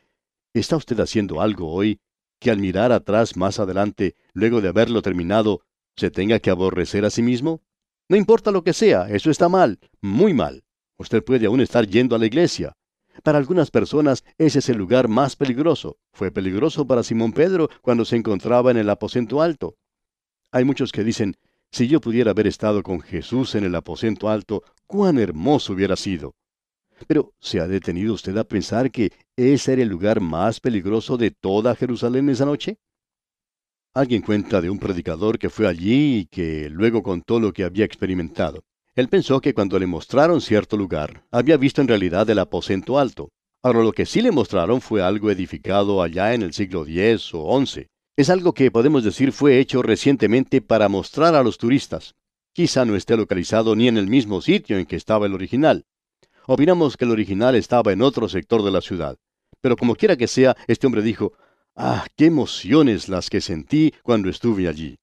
¿está 0.54 0.76
usted 0.76 0.98
haciendo 1.00 1.40
algo 1.40 1.72
hoy 1.72 2.00
que 2.38 2.50
al 2.50 2.58
mirar 2.58 2.92
atrás 2.92 3.36
más 3.36 3.58
adelante, 3.58 4.14
luego 4.32 4.60
de 4.60 4.68
haberlo 4.68 5.02
terminado, 5.02 5.62
se 5.96 6.10
tenga 6.10 6.38
que 6.38 6.50
aborrecer 6.50 7.04
a 7.04 7.10
sí 7.10 7.22
mismo? 7.22 7.62
No 8.08 8.16
importa 8.16 8.50
lo 8.50 8.62
que 8.62 8.72
sea, 8.72 9.08
eso 9.08 9.30
está 9.30 9.48
mal, 9.48 9.78
muy 10.00 10.34
mal. 10.34 10.64
Usted 10.98 11.24
puede 11.24 11.46
aún 11.46 11.60
estar 11.60 11.86
yendo 11.86 12.14
a 12.14 12.18
la 12.18 12.26
iglesia. 12.26 12.76
Para 13.22 13.38
algunas 13.38 13.70
personas 13.70 14.24
ese 14.38 14.60
es 14.60 14.68
el 14.68 14.76
lugar 14.76 15.08
más 15.08 15.36
peligroso. 15.36 15.98
Fue 16.12 16.30
peligroso 16.30 16.86
para 16.86 17.02
Simón 17.02 17.32
Pedro 17.32 17.68
cuando 17.82 18.04
se 18.04 18.16
encontraba 18.16 18.70
en 18.70 18.76
el 18.76 18.90
aposento 18.90 19.42
alto. 19.42 19.76
Hay 20.52 20.64
muchos 20.64 20.92
que 20.92 21.04
dicen, 21.04 21.36
si 21.76 21.88
yo 21.88 22.00
pudiera 22.00 22.30
haber 22.30 22.46
estado 22.46 22.82
con 22.82 23.02
Jesús 23.02 23.54
en 23.54 23.64
el 23.64 23.74
aposento 23.74 24.30
alto, 24.30 24.62
cuán 24.86 25.18
hermoso 25.18 25.74
hubiera 25.74 25.94
sido. 25.94 26.34
Pero 27.06 27.34
¿se 27.38 27.60
ha 27.60 27.68
detenido 27.68 28.14
usted 28.14 28.34
a 28.38 28.44
pensar 28.44 28.90
que 28.90 29.12
ese 29.36 29.74
era 29.74 29.82
el 29.82 29.88
lugar 29.88 30.22
más 30.22 30.58
peligroso 30.58 31.18
de 31.18 31.32
toda 31.32 31.76
Jerusalén 31.76 32.30
esa 32.30 32.46
noche? 32.46 32.78
Alguien 33.92 34.22
cuenta 34.22 34.62
de 34.62 34.70
un 34.70 34.78
predicador 34.78 35.38
que 35.38 35.50
fue 35.50 35.68
allí 35.68 36.20
y 36.20 36.24
que 36.24 36.70
luego 36.70 37.02
contó 37.02 37.38
lo 37.38 37.52
que 37.52 37.64
había 37.64 37.84
experimentado. 37.84 38.64
Él 38.94 39.08
pensó 39.08 39.42
que 39.42 39.52
cuando 39.52 39.78
le 39.78 39.86
mostraron 39.86 40.40
cierto 40.40 40.78
lugar, 40.78 41.26
había 41.30 41.58
visto 41.58 41.82
en 41.82 41.88
realidad 41.88 42.30
el 42.30 42.38
aposento 42.38 42.98
alto. 42.98 43.28
Ahora 43.62 43.82
lo 43.82 43.92
que 43.92 44.06
sí 44.06 44.22
le 44.22 44.30
mostraron 44.30 44.80
fue 44.80 45.02
algo 45.02 45.30
edificado 45.30 46.02
allá 46.02 46.32
en 46.32 46.40
el 46.40 46.54
siglo 46.54 46.86
X 46.86 47.32
o 47.34 47.66
XI. 47.66 47.86
Es 48.16 48.30
algo 48.30 48.54
que 48.54 48.70
podemos 48.70 49.04
decir 49.04 49.30
fue 49.30 49.58
hecho 49.58 49.82
recientemente 49.82 50.62
para 50.62 50.88
mostrar 50.88 51.34
a 51.34 51.42
los 51.42 51.58
turistas. 51.58 52.14
Quizá 52.54 52.86
no 52.86 52.96
esté 52.96 53.14
localizado 53.14 53.76
ni 53.76 53.88
en 53.88 53.98
el 53.98 54.06
mismo 54.06 54.40
sitio 54.40 54.78
en 54.78 54.86
que 54.86 54.96
estaba 54.96 55.26
el 55.26 55.34
original. 55.34 55.84
Opinamos 56.46 56.96
que 56.96 57.04
el 57.04 57.10
original 57.10 57.54
estaba 57.56 57.92
en 57.92 58.00
otro 58.00 58.26
sector 58.30 58.62
de 58.62 58.70
la 58.70 58.80
ciudad. 58.80 59.18
Pero 59.60 59.76
como 59.76 59.96
quiera 59.96 60.16
que 60.16 60.28
sea, 60.28 60.56
este 60.66 60.86
hombre 60.86 61.02
dijo, 61.02 61.34
Ah, 61.74 62.06
qué 62.16 62.24
emociones 62.24 63.10
las 63.10 63.28
que 63.28 63.42
sentí 63.42 63.92
cuando 64.02 64.30
estuve 64.30 64.66
allí. 64.66 64.98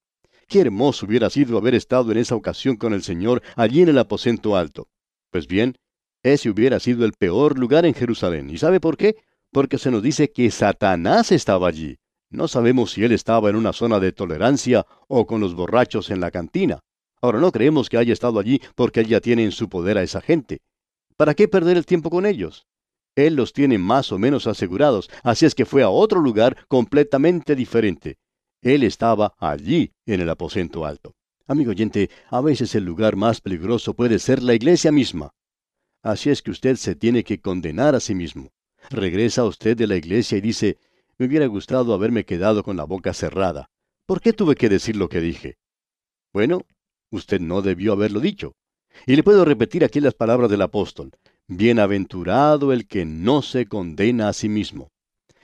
Qué 0.48 0.62
hermoso 0.62 1.06
hubiera 1.06 1.30
sido 1.30 1.60
haber 1.60 1.76
estado 1.76 2.12
en 2.12 2.18
esa 2.18 2.34
ocasión 2.34 2.78
con 2.78 2.94
el 2.94 3.04
Señor 3.04 3.44
allí 3.56 3.84
en 3.84 3.90
el 3.90 4.00
aposento 4.00 4.56
alto. 4.56 4.88
Pues 5.30 5.46
bien, 5.46 5.78
ese 6.24 6.50
hubiera 6.50 6.80
sido 6.80 7.06
el 7.06 7.14
peor 7.14 7.60
lugar 7.60 7.86
en 7.86 7.94
Jerusalén. 7.94 8.50
¿Y 8.50 8.58
sabe 8.58 8.80
por 8.80 8.98
qué? 8.98 9.18
Porque 9.52 9.78
se 9.78 9.92
nos 9.92 10.02
dice 10.02 10.32
que 10.32 10.50
Satanás 10.50 11.32
estaba 11.32 11.68
allí. 11.68 12.00
No 12.34 12.48
sabemos 12.48 12.92
si 12.92 13.04
él 13.04 13.12
estaba 13.12 13.52
en 13.52 13.56
una 13.56 13.74
zona 13.74 14.00
de 14.00 14.12
tolerancia 14.12 14.88
o 15.08 15.28
con 15.28 15.40
los 15.40 15.54
borrachos 15.54 16.10
en 16.10 16.20
la 16.20 16.32
cantina. 16.32 16.80
Ahora 17.22 17.40
no 17.40 17.52
creemos 17.52 17.90
que 17.90 17.98
haya 17.98 18.12
estado 18.12 18.40
allí 18.40 18.60
porque 18.74 19.02
él 19.02 19.08
ya 19.08 19.22
tiene 19.22 19.44
en 19.44 19.52
su 19.52 19.70
poder 19.70 20.00
a 20.00 20.02
esa 20.02 20.20
gente. 20.20 20.60
¿Para 21.16 21.36
qué 21.36 21.48
perder 21.48 21.78
el 21.78 21.86
tiempo 21.86 22.10
con 22.10 22.26
ellos? 22.26 22.66
Él 23.16 23.36
los 23.36 23.54
tiene 23.54 23.78
más 23.78 24.12
o 24.12 24.18
menos 24.18 24.48
asegurados, 24.48 25.12
así 25.22 25.46
es 25.46 25.54
que 25.54 25.68
fue 25.68 25.84
a 25.84 25.90
otro 25.90 26.22
lugar 26.22 26.58
completamente 26.68 27.56
diferente. 27.56 28.18
Él 28.64 28.82
estaba 28.82 29.36
allí 29.38 29.92
en 30.08 30.20
el 30.20 30.30
aposento 30.32 30.86
alto. 30.86 31.14
Amigo 31.46 31.70
oyente, 31.70 32.10
a 32.32 32.42
veces 32.42 32.74
el 32.74 32.84
lugar 32.84 33.16
más 33.16 33.42
peligroso 33.42 33.94
puede 33.94 34.18
ser 34.18 34.42
la 34.42 34.56
iglesia 34.56 34.92
misma. 34.92 35.36
Así 36.02 36.32
es 36.32 36.42
que 36.42 36.50
usted 36.50 36.78
se 36.78 36.96
tiene 36.96 37.24
que 37.24 37.40
condenar 37.40 37.94
a 37.94 38.00
sí 38.00 38.16
mismo. 38.16 38.50
Regresa 38.90 39.46
usted 39.46 39.78
de 39.78 39.86
la 39.86 39.98
iglesia 39.98 40.40
y 40.40 40.42
dice, 40.42 40.80
me 41.18 41.26
hubiera 41.26 41.46
gustado 41.48 41.94
haberme 41.94 42.26
quedado 42.26 42.64
con 42.64 42.78
la 42.78 42.84
boca 42.84 43.14
cerrada. 43.14 43.70
¿Por 44.06 44.22
qué 44.22 44.34
tuve 44.34 44.56
que 44.56 44.70
decir 44.70 44.96
lo 44.96 45.10
que 45.10 45.22
dije? 45.22 45.58
Bueno, 46.34 46.66
usted 47.12 47.40
no 47.40 47.62
debió 47.62 47.94
haberlo 47.94 48.20
dicho. 48.20 48.54
Y 49.06 49.16
le 49.16 49.24
puedo 49.24 49.46
repetir 49.46 49.84
aquí 49.84 50.00
las 50.00 50.14
palabras 50.14 50.50
del 50.50 50.62
apóstol. 50.62 51.12
Bienaventurado 51.48 52.74
el 52.74 52.88
que 52.88 53.06
no 53.06 53.42
se 53.42 53.66
condena 53.66 54.30
a 54.30 54.34
sí 54.34 54.50
mismo. 54.50 54.92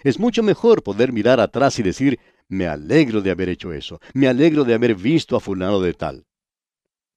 Es 0.04 0.20
mucho 0.20 0.44
mejor 0.44 0.84
poder 0.84 1.12
mirar 1.12 1.40
atrás 1.40 1.78
y 1.80 1.84
decir, 1.84 2.20
me 2.48 2.68
alegro 2.68 3.22
de 3.22 3.32
haber 3.32 3.50
hecho 3.50 3.74
eso, 3.74 4.00
me 4.14 4.28
alegro 4.28 4.64
de 4.64 4.74
haber 4.74 4.96
visto 4.96 5.36
a 5.36 5.40
fulano 5.40 5.82
de 5.82 5.94
tal. 5.94 6.26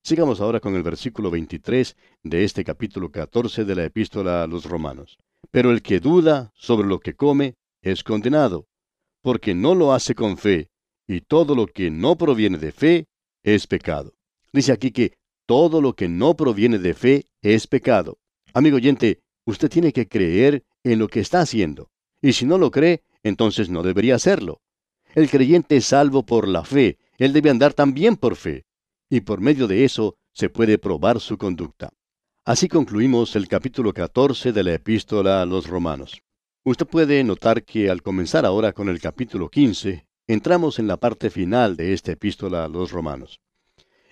Sigamos 0.05 0.41
ahora 0.41 0.59
con 0.59 0.75
el 0.75 0.83
versículo 0.83 1.31
23 1.31 1.97
de 2.25 2.45
este 2.45 2.65
capítulo 2.65 3.11
14 3.11 3.65
de 3.65 3.75
la 3.75 3.85
epístola 3.85 4.43
a 4.43 4.47
los 4.49 4.65
romanos. 4.65 5.19
Pero 5.53 5.71
el 5.71 5.81
que 5.81 6.01
duda 6.01 6.51
sobre 6.55 6.89
lo 6.89 6.99
que 6.99 7.15
come 7.15 7.55
es 7.83 8.03
condenado, 8.03 8.67
porque 9.21 9.55
no 9.55 9.75
lo 9.75 9.93
hace 9.93 10.15
con 10.15 10.39
fe, 10.39 10.71
y 11.07 11.21
todo 11.21 11.55
lo 11.55 11.67
que 11.67 11.91
no 11.91 12.17
proviene 12.17 12.59
de 12.59 12.73
fe 12.73 13.07
es 13.43 13.67
pecado. 13.67 14.15
Dice 14.53 14.73
aquí 14.73 14.91
que 14.91 15.19
todo 15.47 15.81
lo 15.81 15.95
que 15.95 16.09
no 16.09 16.35
proviene 16.37 16.79
de 16.79 16.95
fe 16.95 17.27
es 17.43 17.67
pecado. 17.67 18.19
Amigo 18.55 18.77
oyente, 18.77 19.21
usted 19.45 19.69
tiene 19.69 19.93
que 19.93 20.09
creer 20.09 20.65
en 20.85 20.99
lo 20.99 21.09
que 21.09 21.21
está 21.21 21.41
haciendo, 21.41 21.91
y 22.21 22.33
si 22.33 22.47
no 22.47 22.59
lo 22.59 22.71
cree, 22.71 23.03
entonces 23.23 23.69
no 23.69 23.83
debería 23.83 24.15
hacerlo. 24.15 24.61
El 25.15 25.29
creyente 25.29 25.77
es 25.77 25.87
salvo 25.87 26.25
por 26.25 26.49
la 26.49 26.65
fe, 26.65 26.99
él 27.19 27.33
debe 27.33 27.51
andar 27.51 27.75
también 27.75 28.17
por 28.17 28.37
fe 28.37 28.65
y 29.13 29.21
por 29.21 29.43
medio 29.43 29.67
de 29.69 29.85
eso 29.85 30.17
se 30.33 30.49
puede 30.49 30.79
probar 30.79 31.21
su 31.21 31.37
conducta. 31.37 31.91
Así 32.47 32.67
concluimos 32.67 33.37
el 33.37 33.47
capítulo 33.47 33.93
14 33.93 34.53
de 34.53 34.65
la 34.65 34.73
epístola 34.73 35.43
a 35.43 35.45
los 35.45 35.67
romanos. 35.67 36.23
Usted 36.65 36.87
puede 36.87 37.25
notar 37.25 37.65
que 37.65 37.91
al 37.91 38.03
comenzar 38.03 38.47
ahora 38.47 38.73
con 38.73 38.89
el 38.89 39.01
capítulo 39.01 39.49
15, 39.49 40.07
entramos 40.29 40.79
en 40.79 40.87
la 40.87 40.97
parte 40.97 41.29
final 41.29 41.75
de 41.75 41.93
esta 41.93 42.13
epístola 42.13 42.65
a 42.65 42.69
los 42.69 42.93
romanos. 42.93 43.41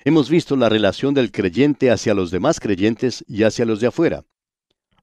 Hemos 0.04 0.28
visto 0.28 0.56
la 0.56 0.68
relación 0.68 1.14
del 1.14 1.30
creyente 1.30 1.92
hacia 1.92 2.12
los 2.12 2.32
demás 2.32 2.58
creyentes 2.58 3.24
y 3.28 3.44
hacia 3.44 3.64
los 3.66 3.78
de 3.78 3.86
afuera. 3.86 4.24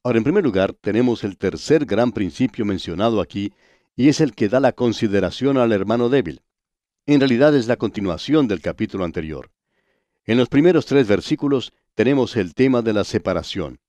Ahora, 0.04 0.18
en 0.18 0.26
primer 0.26 0.44
lugar, 0.44 0.74
tenemos 0.74 1.24
el 1.24 1.38
tercer 1.38 1.86
gran 1.86 2.12
principio 2.12 2.66
mencionado 2.66 3.22
aquí, 3.22 3.54
y 3.96 4.10
es 4.10 4.20
el 4.20 4.36
que 4.36 4.50
da 4.50 4.60
la 4.60 4.74
consideración 4.74 5.58
al 5.58 5.72
hermano 5.72 6.10
débil. 6.10 6.42
En 7.06 7.22
realidad 7.22 7.56
es 7.56 7.68
la 7.68 7.78
continuación 7.78 8.50
del 8.50 8.60
capítulo 8.60 9.06
anterior. 9.06 9.52
En 10.26 10.38
los 10.38 10.50
primeros 10.50 10.86
tres 10.86 11.08
versículos 11.08 11.72
tenemos 11.96 12.36
el 12.36 12.54
tema 12.54 12.82
de 12.82 12.92
la 12.92 13.06
separación. 13.06 13.80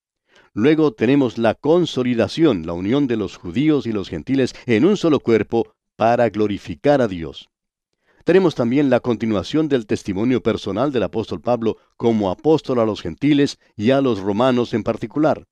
Luego 0.54 0.92
tenemos 0.92 1.38
la 1.38 1.54
consolidación, 1.54 2.66
la 2.66 2.72
unión 2.72 3.06
de 3.06 3.16
los 3.16 3.36
judíos 3.36 3.86
y 3.86 3.92
los 3.92 4.08
gentiles 4.08 4.54
en 4.66 4.84
un 4.84 4.96
solo 4.96 5.20
cuerpo 5.20 5.72
para 5.96 6.28
glorificar 6.30 7.00
a 7.00 7.08
Dios. 7.08 7.48
Tenemos 8.24 8.54
también 8.54 8.90
la 8.90 9.00
continuación 9.00 9.68
del 9.68 9.86
testimonio 9.86 10.42
personal 10.42 10.92
del 10.92 11.02
apóstol 11.02 11.40
Pablo 11.40 11.78
como 11.96 12.30
apóstol 12.30 12.78
a 12.78 12.84
los 12.84 13.00
gentiles 13.00 13.58
y 13.74 13.90
a 13.90 14.00
los 14.00 14.20
romanos 14.20 14.74
en 14.74 14.82
particular. 14.82 15.44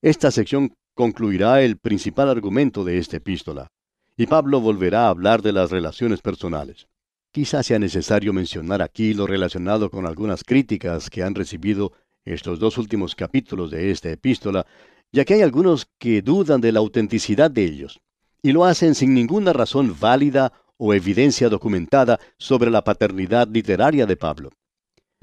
Esta 0.00 0.30
sección 0.30 0.74
concluirá 0.94 1.62
el 1.62 1.76
principal 1.76 2.28
argumento 2.28 2.84
de 2.84 2.98
esta 2.98 3.16
epístola, 3.16 3.68
y 4.16 4.26
Pablo 4.26 4.60
volverá 4.60 5.06
a 5.06 5.08
hablar 5.10 5.42
de 5.42 5.52
las 5.52 5.70
relaciones 5.70 6.22
personales. 6.22 6.86
Quizás 7.32 7.66
sea 7.66 7.78
necesario 7.78 8.32
mencionar 8.32 8.80
aquí 8.80 9.12
lo 9.12 9.26
relacionado 9.26 9.90
con 9.90 10.06
algunas 10.06 10.44
críticas 10.44 11.10
que 11.10 11.22
han 11.22 11.34
recibido 11.34 11.92
estos 12.32 12.58
dos 12.58 12.78
últimos 12.78 13.14
capítulos 13.14 13.70
de 13.70 13.90
esta 13.90 14.10
epístola, 14.10 14.66
ya 15.12 15.24
que 15.24 15.34
hay 15.34 15.42
algunos 15.42 15.88
que 15.98 16.22
dudan 16.22 16.60
de 16.60 16.72
la 16.72 16.80
autenticidad 16.80 17.50
de 17.50 17.64
ellos, 17.64 18.00
y 18.42 18.52
lo 18.52 18.64
hacen 18.64 18.94
sin 18.94 19.14
ninguna 19.14 19.52
razón 19.52 19.96
válida 19.98 20.52
o 20.76 20.94
evidencia 20.94 21.48
documentada 21.48 22.20
sobre 22.38 22.70
la 22.70 22.84
paternidad 22.84 23.48
literaria 23.48 24.06
de 24.06 24.16
Pablo. 24.16 24.50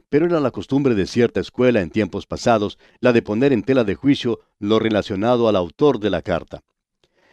Pero 0.09 0.25
era 0.25 0.39
la 0.39 0.51
costumbre 0.51 0.95
de 0.95 1.07
cierta 1.07 1.39
escuela 1.39 1.81
en 1.81 1.89
tiempos 1.89 2.25
pasados 2.25 2.77
la 2.99 3.13
de 3.13 3.21
poner 3.21 3.53
en 3.53 3.63
tela 3.63 3.83
de 3.83 3.95
juicio 3.95 4.41
lo 4.59 4.79
relacionado 4.79 5.47
al 5.47 5.55
autor 5.55 5.99
de 5.99 6.09
la 6.09 6.21
carta. 6.21 6.63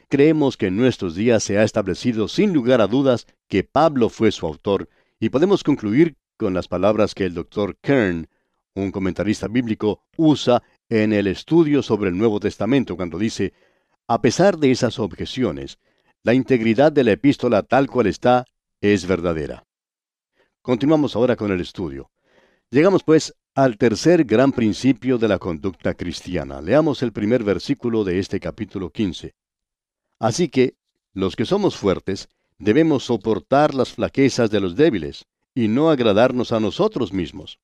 Creemos 0.08 0.56
que 0.56 0.66
en 0.66 0.76
nuestros 0.76 1.14
días 1.14 1.42
se 1.42 1.58
ha 1.58 1.64
establecido 1.64 2.28
sin 2.28 2.52
lugar 2.52 2.80
a 2.80 2.86
dudas 2.86 3.26
que 3.48 3.64
Pablo 3.64 4.08
fue 4.08 4.30
su 4.30 4.46
autor, 4.46 4.88
y 5.18 5.30
podemos 5.30 5.64
concluir 5.64 6.16
con 6.36 6.54
las 6.54 6.68
palabras 6.68 7.14
que 7.14 7.24
el 7.24 7.34
doctor 7.34 7.76
Kern, 7.80 8.28
un 8.74 8.90
comentarista 8.90 9.48
bíblico, 9.48 10.02
usa 10.16 10.62
en 10.88 11.12
el 11.12 11.26
estudio 11.26 11.82
sobre 11.82 12.10
el 12.10 12.16
Nuevo 12.16 12.40
Testamento 12.40 12.96
cuando 12.96 13.18
dice, 13.18 13.52
a 14.06 14.20
pesar 14.20 14.58
de 14.58 14.70
esas 14.70 14.98
objeciones, 14.98 15.78
la 16.22 16.34
integridad 16.34 16.92
de 16.92 17.04
la 17.04 17.12
epístola 17.12 17.62
tal 17.62 17.88
cual 17.88 18.06
está 18.06 18.44
es 18.80 19.06
verdadera. 19.06 19.64
Continuamos 20.60 21.16
ahora 21.16 21.36
con 21.36 21.50
el 21.50 21.60
estudio. 21.60 22.10
Llegamos 22.70 23.02
pues 23.02 23.34
al 23.54 23.76
tercer 23.76 24.24
gran 24.24 24.52
principio 24.52 25.18
de 25.18 25.28
la 25.28 25.38
conducta 25.38 25.94
cristiana. 25.94 26.60
Leamos 26.60 27.02
el 27.02 27.12
primer 27.12 27.44
versículo 27.44 28.04
de 28.04 28.18
este 28.18 28.40
capítulo 28.40 28.90
15. 28.90 29.34
Así 30.18 30.48
que, 30.48 30.76
los 31.12 31.36
que 31.36 31.44
somos 31.44 31.76
fuertes, 31.76 32.28
debemos 32.58 33.04
soportar 33.04 33.74
las 33.74 33.92
flaquezas 33.92 34.50
de 34.50 34.60
los 34.60 34.76
débiles, 34.76 35.26
y 35.54 35.68
no 35.68 35.90
agradarnos 35.90 36.52
a 36.52 36.60
nosotros 36.60 37.12
mismos. 37.12 37.58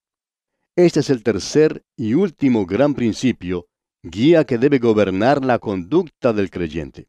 Este 0.79 1.01
es 1.01 1.11
el 1.11 1.25
tercer 1.25 1.83
y 1.97 2.15
último 2.15 2.65
gran 2.65 2.95
principio, 2.95 3.67
guía 4.05 4.45
que 4.45 4.59
debe 4.59 4.79
gobernar 4.79 5.45
la 5.45 5.59
conducta 5.59 6.33
del 6.33 6.51
creyente. 6.51 7.09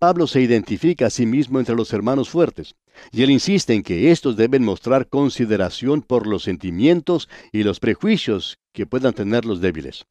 Pablo 0.00 0.26
se 0.26 0.40
identifica 0.40 1.06
a 1.06 1.10
sí 1.10 1.24
mismo 1.24 1.60
entre 1.60 1.76
los 1.76 1.92
hermanos 1.92 2.28
fuertes, 2.28 2.74
y 3.12 3.22
él 3.22 3.30
insiste 3.30 3.72
en 3.72 3.84
que 3.84 4.10
éstos 4.10 4.36
deben 4.36 4.64
mostrar 4.64 5.08
consideración 5.08 6.02
por 6.02 6.26
los 6.26 6.42
sentimientos 6.42 7.28
y 7.52 7.62
los 7.62 7.78
prejuicios 7.78 8.58
que 8.72 8.84
puedan 8.84 9.14
tener 9.14 9.44
los 9.44 9.60
débiles. 9.60 10.06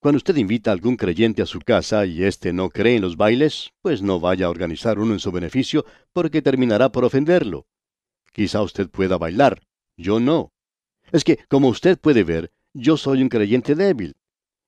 Cuando 0.00 0.16
usted 0.16 0.34
invita 0.34 0.70
a 0.70 0.74
algún 0.74 0.96
creyente 0.96 1.42
a 1.42 1.46
su 1.46 1.60
casa 1.60 2.06
y 2.06 2.24
éste 2.24 2.52
no 2.52 2.70
cree 2.70 2.96
en 2.96 3.02
los 3.02 3.16
bailes, 3.16 3.70
pues 3.82 4.02
no 4.02 4.18
vaya 4.18 4.46
a 4.46 4.50
organizar 4.50 4.98
uno 4.98 5.12
en 5.12 5.20
su 5.20 5.30
beneficio 5.30 5.84
porque 6.12 6.42
terminará 6.42 6.90
por 6.90 7.04
ofenderlo. 7.04 7.68
Quizá 8.32 8.62
usted 8.62 8.90
pueda 8.90 9.16
bailar, 9.16 9.62
yo 9.96 10.18
no. 10.18 10.50
Es 11.12 11.24
que, 11.24 11.38
como 11.48 11.68
usted 11.68 11.98
puede 11.98 12.24
ver, 12.24 12.52
yo 12.74 12.96
soy 12.96 13.22
un 13.22 13.28
creyente 13.28 13.74
débil. 13.74 14.16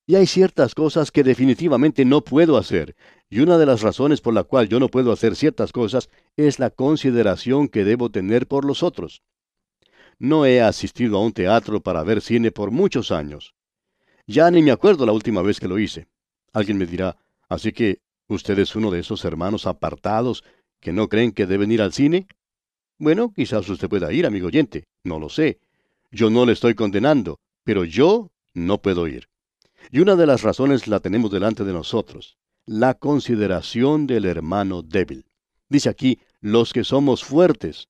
Y 0.07 0.15
hay 0.15 0.27
ciertas 0.27 0.75
cosas 0.75 1.11
que 1.11 1.23
definitivamente 1.23 2.05
no 2.05 2.23
puedo 2.23 2.57
hacer, 2.57 2.97
y 3.29 3.41
una 3.41 3.59
de 3.59 3.67
las 3.67 3.83
razones 3.83 4.23
por 4.23 4.33
la 4.33 4.45
cual 4.45 4.69
yo 4.69 4.81
no 4.81 4.89
puedo 4.89 5.13
hacer 5.13 5.37
ciertas 5.37 5.71
cosas 5.71 6.09
es 6.37 6.59
la 6.59 6.71
consideración 6.71 7.69
que 7.69 7.85
debo 7.85 8.11
tener 8.11 8.47
por 8.47 8.65
los 8.65 8.83
otros. 8.83 9.23
No 10.19 10.47
he 10.47 10.63
asistido 10.63 11.19
a 11.19 11.23
un 11.23 11.33
teatro 11.33 11.83
para 11.83 12.03
ver 12.05 12.23
cine 12.23 12.51
por 12.51 12.71
muchos 12.71 13.13
años. 13.13 13.55
Ya 14.27 14.51
ni 14.51 14.63
me 14.63 14.71
acuerdo 14.71 15.05
la 15.05 15.13
última 15.13 15.43
vez 15.43 15.61
que 15.61 15.69
lo 15.69 15.79
hice. 15.79 16.09
Alguien 16.53 16.79
me 16.79 16.87
dirá, 16.87 17.19
así 17.49 17.73
que 17.73 18.01
usted 18.29 18.59
es 18.59 18.75
uno 18.75 18.91
de 18.91 19.01
esos 19.01 19.25
hermanos 19.25 19.67
apartados 19.67 20.43
que 20.81 20.93
no 20.93 21.09
creen 21.09 21.33
que 21.33 21.47
deben 21.47 21.71
ir 21.71 21.83
al 21.83 21.93
cine. 21.93 22.27
Bueno, 22.99 23.33
quizás 23.35 23.69
usted 23.69 23.89
pueda 23.89 24.13
ir, 24.13 24.27
amigo 24.27 24.49
oyente, 24.49 24.85
no 25.05 25.19
lo 25.19 25.29
sé. 25.29 25.59
Yo 26.11 26.31
no 26.31 26.47
le 26.47 26.53
estoy 26.53 26.75
condenando, 26.75 27.39
pero 27.65 27.85
yo 27.85 28.31
no 28.55 28.81
puedo 28.81 29.07
ir. 29.07 29.29
Y 29.91 30.01
una 30.01 30.17
de 30.17 30.27
las 30.27 30.43
razones 30.43 30.89
la 30.89 31.01
tenemos 31.01 31.31
delante 31.31 31.65
de 31.65 31.73
nosotros, 31.73 32.39
la 32.67 32.95
consideración 32.95 34.07
del 34.07 34.25
hermano 34.25 34.83
débil. 34.83 35.27
Dice 35.69 35.89
aquí, 35.89 36.19
los 36.41 36.73
que 36.73 36.85
somos 36.85 37.25
fuertes. 37.25 37.89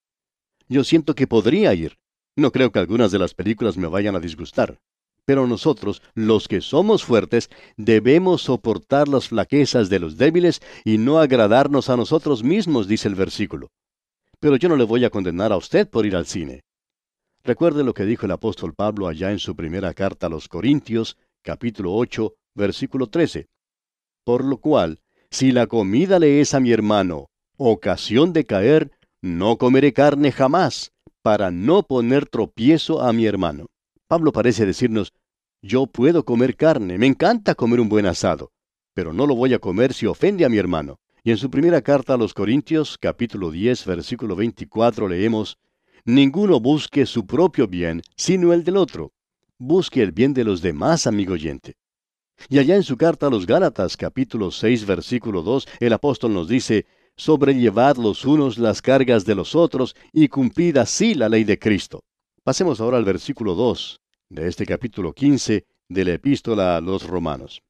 Yo 0.68 0.84
siento 0.84 1.14
que 1.14 1.26
podría 1.26 1.75
ir. 1.75 1.96
No 2.37 2.50
creo 2.50 2.72
que 2.72 2.78
algunas 2.78 3.12
de 3.12 3.18
las 3.18 3.34
películas 3.34 3.76
me 3.76 3.87
vayan 3.87 4.16
a 4.16 4.20
disgustar. 4.20 4.78
Pero 5.25 5.46
nosotros, 5.46 6.02
los 6.14 6.48
que 6.48 6.60
somos 6.60 7.04
fuertes, 7.04 7.50
debemos 7.76 8.42
soportar 8.42 9.08
las 9.08 9.28
flaquezas 9.28 9.88
de 9.90 10.00
los 10.00 10.16
débiles 10.16 10.60
y 10.84 10.98
no 10.98 11.18
agradarnos 11.18 11.88
a 11.88 11.96
nosotros 11.96 12.42
mismos, 12.42 12.88
dice 12.88 13.08
el 13.08 13.14
versículo. 13.14 13.70
Pero 14.40 14.56
yo 14.56 14.68
no 14.68 14.76
le 14.76 14.84
voy 14.84 15.04
a 15.04 15.10
condenar 15.10 15.52
a 15.52 15.56
usted 15.56 15.88
por 15.88 16.06
ir 16.06 16.16
al 16.16 16.26
cine. 16.26 16.64
Recuerde 17.49 17.83
lo 17.83 17.95
que 17.95 18.05
dijo 18.05 18.26
el 18.26 18.33
apóstol 18.33 18.75
Pablo 18.75 19.09
allá 19.09 19.33
en 19.33 19.38
su 19.38 19.57
primera 19.57 19.95
carta 19.95 20.26
a 20.26 20.28
los 20.28 20.49
Corintios, 20.49 21.17
capítulo 21.40 21.95
8, 21.95 22.35
versículo 22.55 23.07
13. 23.07 23.47
Por 24.23 24.45
lo 24.45 24.59
cual, 24.59 25.00
si 25.31 25.50
la 25.50 25.67
comida 25.67 26.19
le 26.19 26.43
es 26.43 26.52
a 26.52 26.61
mi 26.61 26.73
hermano 26.73 27.31
ocasión 27.57 28.35
de 28.35 28.45
caer, 28.45 28.90
no 29.23 29.57
comeré 29.57 29.95
carne 29.95 30.31
jamás, 30.31 30.93
para 31.23 31.50
no 31.50 31.85
poner 31.85 32.26
tropiezo 32.26 33.00
a 33.00 33.14
mi 33.14 33.25
hermano. 33.25 33.69
Pablo 34.09 34.31
parece 34.31 34.67
decirnos, 34.67 35.14
yo 35.62 35.87
puedo 35.87 36.26
comer 36.26 36.55
carne, 36.55 36.99
me 36.99 37.07
encanta 37.07 37.55
comer 37.55 37.81
un 37.81 37.88
buen 37.88 38.05
asado, 38.05 38.50
pero 38.93 39.14
no 39.14 39.26
lo 39.26 39.35
voy 39.35 39.55
a 39.55 39.59
comer 39.59 39.95
si 39.95 40.05
ofende 40.05 40.45
a 40.45 40.50
mi 40.50 40.59
hermano. 40.59 40.99
Y 41.25 41.31
en 41.31 41.38
su 41.38 41.49
primera 41.49 41.81
carta 41.81 42.12
a 42.12 42.19
los 42.19 42.35
Corintios, 42.35 42.99
capítulo 42.99 43.50
10, 43.50 43.87
versículo 43.87 44.37
24, 44.37 45.09
leemos, 45.09 45.57
Ninguno 46.11 46.59
busque 46.59 47.05
su 47.05 47.27
propio 47.27 47.69
bien, 47.69 48.00
sino 48.17 48.55
el 48.55 48.65
del 48.65 48.79
otro. 48.79 49.12
Busque 49.59 50.00
el 50.00 50.11
bien 50.11 50.33
de 50.33 50.43
los 50.43 50.62
demás, 50.62 51.07
amigo 51.07 51.35
oyente. 51.35 51.77
Y 52.49 52.59
allá 52.59 52.77
en 52.77 52.83
su 52.83 52.97
carta 52.97 53.27
a 53.27 53.31
los 53.31 53.45
Gálatas, 53.45 53.95
capítulo 53.95 54.50
6, 54.50 54.87
versículo 54.87 55.43
2, 55.43 55.69
el 55.81 55.93
apóstol 55.93 56.33
nos 56.33 56.49
dice, 56.49 56.87
sobrellevad 57.15 57.99
los 57.99 58.25
unos 58.25 58.57
las 58.57 58.81
cargas 58.81 59.27
de 59.27 59.35
los 59.35 59.55
otros 59.55 59.95
y 60.11 60.29
cumplid 60.29 60.79
así 60.79 61.12
la 61.12 61.29
ley 61.29 61.45
de 61.45 61.59
Cristo. 61.59 62.05
Pasemos 62.43 62.81
ahora 62.81 62.97
al 62.97 63.05
versículo 63.05 63.55
2 63.55 64.00
de 64.31 64.49
este 64.49 64.65
capítulo 64.65 65.12
15 65.12 65.67
de 65.91 66.05
la 66.07 66.15
epístola 66.15 66.79
a 66.79 66.81
los 66.81 67.07
romanos. 67.07 67.61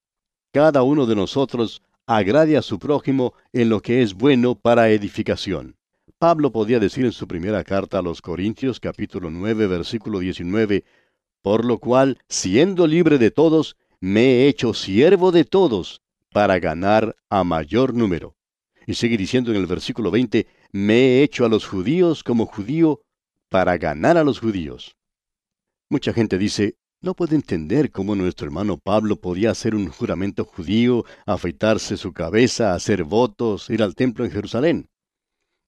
Cada 0.53 0.85
uno 0.85 1.07
de 1.07 1.17
nosotros 1.17 1.83
agrade 2.07 2.57
a 2.57 2.63
su 2.63 2.79
prójimo 2.79 3.35
en 3.53 3.69
lo 3.69 3.81
que 3.81 4.01
es 4.01 4.15
bueno 4.15 4.55
para 4.55 4.91
edificación. 4.91 5.78
Pablo 6.19 6.51
podía 6.51 6.81
decir 6.81 7.05
en 7.05 7.13
su 7.13 7.29
primera 7.29 7.63
carta 7.63 8.01
a 8.01 8.03
los 8.03 8.21
Corintios 8.21 8.81
capítulo 8.81 9.31
9 9.31 9.69
versículo 9.69 10.19
19, 10.19 10.85
por 11.43 11.65
lo 11.65 11.79
cual, 11.79 12.19
siendo 12.29 12.89
libre 12.89 13.19
de 13.19 13.31
todos, 13.31 13.77
me 14.01 14.23
he 14.23 14.49
hecho 14.49 14.75
siervo 14.75 15.31
de 15.31 15.45
todos, 15.45 16.03
para 16.33 16.59
ganar 16.59 17.15
a 17.31 17.45
mayor 17.45 17.95
número. 17.95 18.35
Y 18.85 18.95
sigue 18.95 19.17
diciendo 19.17 19.53
en 19.53 19.59
el 19.59 19.67
versículo 19.67 20.11
20, 20.11 20.49
me 20.73 20.95
he 20.95 21.23
hecho 21.23 21.45
a 21.45 21.49
los 21.49 21.65
judíos 21.65 22.25
como 22.25 22.47
judío, 22.47 23.01
para 23.49 23.79
ganar 23.79 24.17
a 24.17 24.25
los 24.25 24.41
judíos. 24.41 24.97
Mucha 25.89 26.13
gente 26.13 26.37
dice, 26.37 26.75
no 27.01 27.15
puede 27.15 27.37
entender 27.37 27.93
cómo 27.93 28.17
nuestro 28.17 28.47
hermano 28.47 28.77
Pablo 28.77 29.21
podía 29.21 29.53
hacer 29.53 29.77
un 29.77 29.87
juramento 29.87 30.45
judío, 30.45 31.05
afeitarse 31.27 31.97
su 31.97 32.13
cabeza, 32.13 32.75
hacer 32.75 33.05
votos, 33.05 33.71
ir 33.71 33.85
al 33.85 33.95
templo 33.95 34.25
en 34.25 34.33
Jerusalén. 34.33 34.89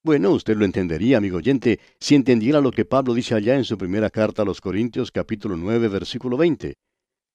Bueno, 0.03 0.31
usted 0.31 0.57
lo 0.57 0.65
entendería, 0.65 1.19
amigo 1.19 1.37
oyente, 1.37 1.79
si 1.99 2.15
entendiera 2.15 2.63
lo 2.63 2.71
que 2.71 2.87
Pablo 2.87 3.13
dice 3.13 3.35
allá 3.35 3.57
en 3.57 3.65
su 3.65 3.77
primera 3.77 4.09
carta 4.09 4.41
a 4.41 4.45
los 4.47 4.63
Corintios 4.63 5.13
capítulo 5.13 5.59
9 5.59 5.89
versículo 5.89 6.39
20. 6.39 6.79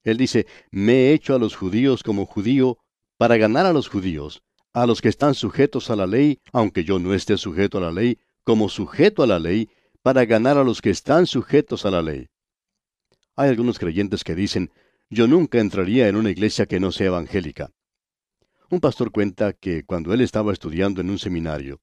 Él 0.03 0.17
dice, 0.17 0.48
me 0.72 0.93
he 0.93 1.13
hecho 1.13 1.36
a 1.36 1.39
los 1.39 1.55
judíos 1.55 2.01
como 2.01 2.25
judío 2.25 2.79
para 3.17 3.38
ganar 3.38 3.67
a 3.67 3.74
los 3.74 3.88
judíos, 3.88 4.41
a 4.74 4.88
los 4.88 5.00
que 5.00 5.10
están 5.10 5.36
sujetos 5.36 5.91
a 5.91 5.95
la 5.95 6.07
ley, 6.07 6.39
aunque 6.53 6.84
yo 6.84 6.98
no 6.98 7.13
esté 7.13 7.38
sujeto 7.38 7.77
a 7.77 7.81
la 7.81 7.91
ley, 7.91 8.17
como 8.43 8.67
sujeto 8.67 9.22
a 9.22 9.27
la 9.27 9.38
ley, 9.38 9.69
para 10.01 10.25
ganar 10.25 10.57
a 10.57 10.63
los 10.63 10.81
que 10.81 10.89
están 10.89 11.27
sujetos 11.27 11.86
a 11.86 11.91
la 11.91 12.01
ley. 12.01 12.29
Hay 13.36 13.50
algunos 13.50 13.77
creyentes 13.77 14.24
que 14.24 14.34
dicen, 14.34 14.72
yo 15.12 15.27
nunca 15.27 15.60
entraría 15.60 16.07
en 16.07 16.15
una 16.15 16.31
iglesia 16.31 16.65
que 16.65 16.79
no 16.79 16.91
sea 16.91 17.07
evangélica. 17.07 17.69
Un 18.72 18.79
pastor 18.79 19.12
cuenta 19.12 19.53
que 19.53 19.84
cuando 19.84 20.15
él 20.15 20.22
estaba 20.22 20.51
estudiando 20.51 21.01
en 21.01 21.12
un 21.12 21.19
seminario, 21.19 21.79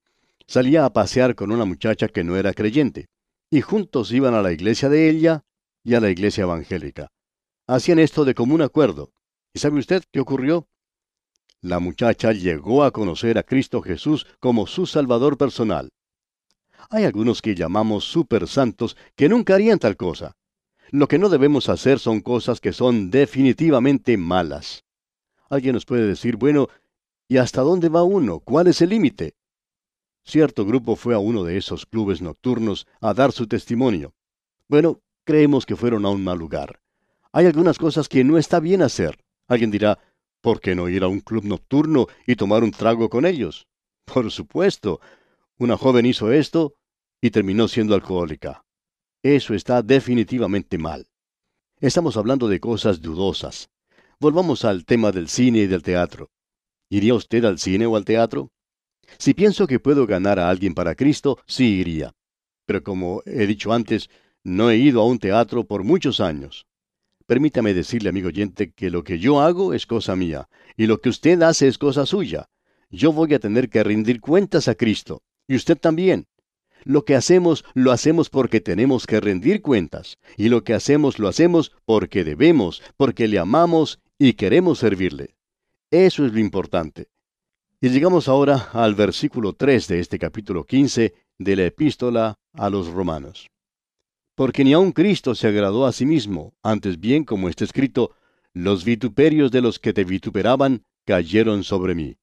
salía 0.46 0.84
a 0.84 0.92
pasear 0.92 1.34
con 1.34 1.52
una 1.52 1.64
muchacha 1.64 2.08
que 2.08 2.24
no 2.24 2.36
era 2.36 2.52
creyente, 2.52 3.08
y 3.50 3.60
juntos 3.60 4.12
iban 4.12 4.34
a 4.34 4.42
la 4.42 4.52
iglesia 4.52 4.88
de 4.88 5.08
ella 5.08 5.44
y 5.84 5.94
a 5.94 6.00
la 6.00 6.10
iglesia 6.10 6.42
evangélica. 6.42 7.08
Hacían 7.66 7.98
esto 7.98 8.24
de 8.24 8.34
común 8.34 8.62
acuerdo. 8.62 9.12
¿Y 9.54 9.58
sabe 9.58 9.78
usted 9.78 10.02
qué 10.10 10.20
ocurrió? 10.20 10.68
La 11.60 11.78
muchacha 11.78 12.32
llegó 12.32 12.82
a 12.82 12.90
conocer 12.90 13.38
a 13.38 13.42
Cristo 13.42 13.82
Jesús 13.82 14.26
como 14.40 14.66
su 14.66 14.86
Salvador 14.86 15.38
personal. 15.38 15.90
Hay 16.90 17.04
algunos 17.04 17.40
que 17.40 17.54
llamamos 17.54 18.04
super 18.04 18.48
santos 18.48 18.96
que 19.14 19.28
nunca 19.28 19.54
harían 19.54 19.78
tal 19.78 19.96
cosa. 19.96 20.36
Lo 20.90 21.08
que 21.08 21.18
no 21.18 21.28
debemos 21.28 21.68
hacer 21.68 21.98
son 21.98 22.20
cosas 22.20 22.60
que 22.60 22.72
son 22.72 23.10
definitivamente 23.10 24.16
malas. 24.16 24.84
Alguien 25.48 25.74
nos 25.74 25.86
puede 25.86 26.06
decir, 26.06 26.36
bueno, 26.36 26.68
¿y 27.28 27.36
hasta 27.36 27.62
dónde 27.62 27.88
va 27.88 28.02
uno? 28.02 28.40
¿Cuál 28.40 28.66
es 28.66 28.82
el 28.82 28.90
límite? 28.90 29.34
Cierto 30.24 30.64
grupo 30.64 30.96
fue 30.96 31.14
a 31.14 31.18
uno 31.18 31.44
de 31.44 31.56
esos 31.56 31.86
clubes 31.86 32.22
nocturnos 32.22 32.86
a 33.00 33.12
dar 33.12 33.32
su 33.32 33.46
testimonio. 33.46 34.14
Bueno, 34.68 35.00
creemos 35.24 35.66
que 35.66 35.76
fueron 35.76 36.06
a 36.06 36.10
un 36.10 36.22
mal 36.22 36.38
lugar. 36.38 36.80
Hay 37.32 37.46
algunas 37.46 37.78
cosas 37.78 38.08
que 38.08 38.24
no 38.24 38.38
está 38.38 38.60
bien 38.60 38.82
hacer. 38.82 39.18
Alguien 39.48 39.70
dirá, 39.70 39.98
¿por 40.40 40.60
qué 40.60 40.74
no 40.74 40.88
ir 40.88 41.02
a 41.02 41.08
un 41.08 41.20
club 41.20 41.44
nocturno 41.44 42.06
y 42.26 42.36
tomar 42.36 42.62
un 42.62 42.70
trago 42.70 43.08
con 43.08 43.26
ellos? 43.26 43.66
Por 44.04 44.30
supuesto. 44.30 45.00
Una 45.58 45.76
joven 45.76 46.06
hizo 46.06 46.32
esto 46.32 46.74
y 47.20 47.30
terminó 47.30 47.68
siendo 47.68 47.94
alcohólica. 47.94 48.64
Eso 49.22 49.54
está 49.54 49.82
definitivamente 49.82 50.78
mal. 50.78 51.06
Estamos 51.80 52.16
hablando 52.16 52.48
de 52.48 52.60
cosas 52.60 53.00
dudosas. 53.00 53.70
Volvamos 54.20 54.64
al 54.64 54.84
tema 54.84 55.10
del 55.10 55.28
cine 55.28 55.60
y 55.60 55.66
del 55.66 55.82
teatro. 55.82 56.30
¿Iría 56.88 57.14
usted 57.14 57.44
al 57.44 57.58
cine 57.58 57.86
o 57.86 57.96
al 57.96 58.04
teatro? 58.04 58.52
Si 59.18 59.34
pienso 59.34 59.66
que 59.66 59.80
puedo 59.80 60.06
ganar 60.06 60.38
a 60.38 60.48
alguien 60.48 60.74
para 60.74 60.94
Cristo, 60.94 61.38
sí 61.46 61.80
iría. 61.80 62.14
Pero 62.66 62.82
como 62.82 63.22
he 63.26 63.46
dicho 63.46 63.72
antes, 63.72 64.08
no 64.44 64.70
he 64.70 64.76
ido 64.76 65.00
a 65.00 65.06
un 65.06 65.18
teatro 65.18 65.64
por 65.64 65.84
muchos 65.84 66.20
años. 66.20 66.66
Permítame 67.26 67.74
decirle, 67.74 68.08
amigo 68.08 68.28
oyente, 68.28 68.72
que 68.72 68.90
lo 68.90 69.04
que 69.04 69.18
yo 69.18 69.40
hago 69.40 69.74
es 69.74 69.86
cosa 69.86 70.16
mía, 70.16 70.48
y 70.76 70.86
lo 70.86 71.00
que 71.00 71.08
usted 71.08 71.40
hace 71.42 71.68
es 71.68 71.78
cosa 71.78 72.06
suya. 72.06 72.48
Yo 72.90 73.12
voy 73.12 73.32
a 73.34 73.38
tener 73.38 73.70
que 73.70 73.82
rendir 73.82 74.20
cuentas 74.20 74.68
a 74.68 74.74
Cristo, 74.74 75.22
y 75.46 75.56
usted 75.56 75.78
también. 75.78 76.26
Lo 76.84 77.04
que 77.04 77.14
hacemos 77.14 77.64
lo 77.74 77.92
hacemos 77.92 78.28
porque 78.28 78.60
tenemos 78.60 79.06
que 79.06 79.20
rendir 79.20 79.62
cuentas. 79.62 80.18
Y 80.36 80.48
lo 80.48 80.64
que 80.64 80.74
hacemos 80.74 81.18
lo 81.18 81.28
hacemos 81.28 81.72
porque 81.84 82.24
debemos, 82.24 82.82
porque 82.96 83.28
le 83.28 83.38
amamos 83.38 84.00
y 84.18 84.32
queremos 84.32 84.80
servirle. 84.80 85.36
Eso 85.90 86.26
es 86.26 86.32
lo 86.32 86.40
importante. 86.40 87.11
Y 87.84 87.88
llegamos 87.88 88.28
ahora 88.28 88.68
al 88.74 88.94
versículo 88.94 89.54
3 89.54 89.88
de 89.88 89.98
este 89.98 90.16
capítulo 90.16 90.64
15 90.64 91.14
de 91.36 91.56
la 91.56 91.64
epístola 91.64 92.38
a 92.52 92.70
los 92.70 92.86
romanos. 92.86 93.50
Porque 94.36 94.62
ni 94.62 94.72
aun 94.72 94.92
Cristo 94.92 95.34
se 95.34 95.48
agradó 95.48 95.84
a 95.84 95.90
sí 95.90 96.06
mismo, 96.06 96.54
antes 96.62 97.00
bien, 97.00 97.24
como 97.24 97.48
está 97.48 97.64
escrito, 97.64 98.12
los 98.54 98.84
vituperios 98.84 99.50
de 99.50 99.62
los 99.62 99.80
que 99.80 99.92
te 99.92 100.04
vituperaban 100.04 100.84
cayeron 101.04 101.64
sobre 101.64 101.96
mí. 101.96 102.14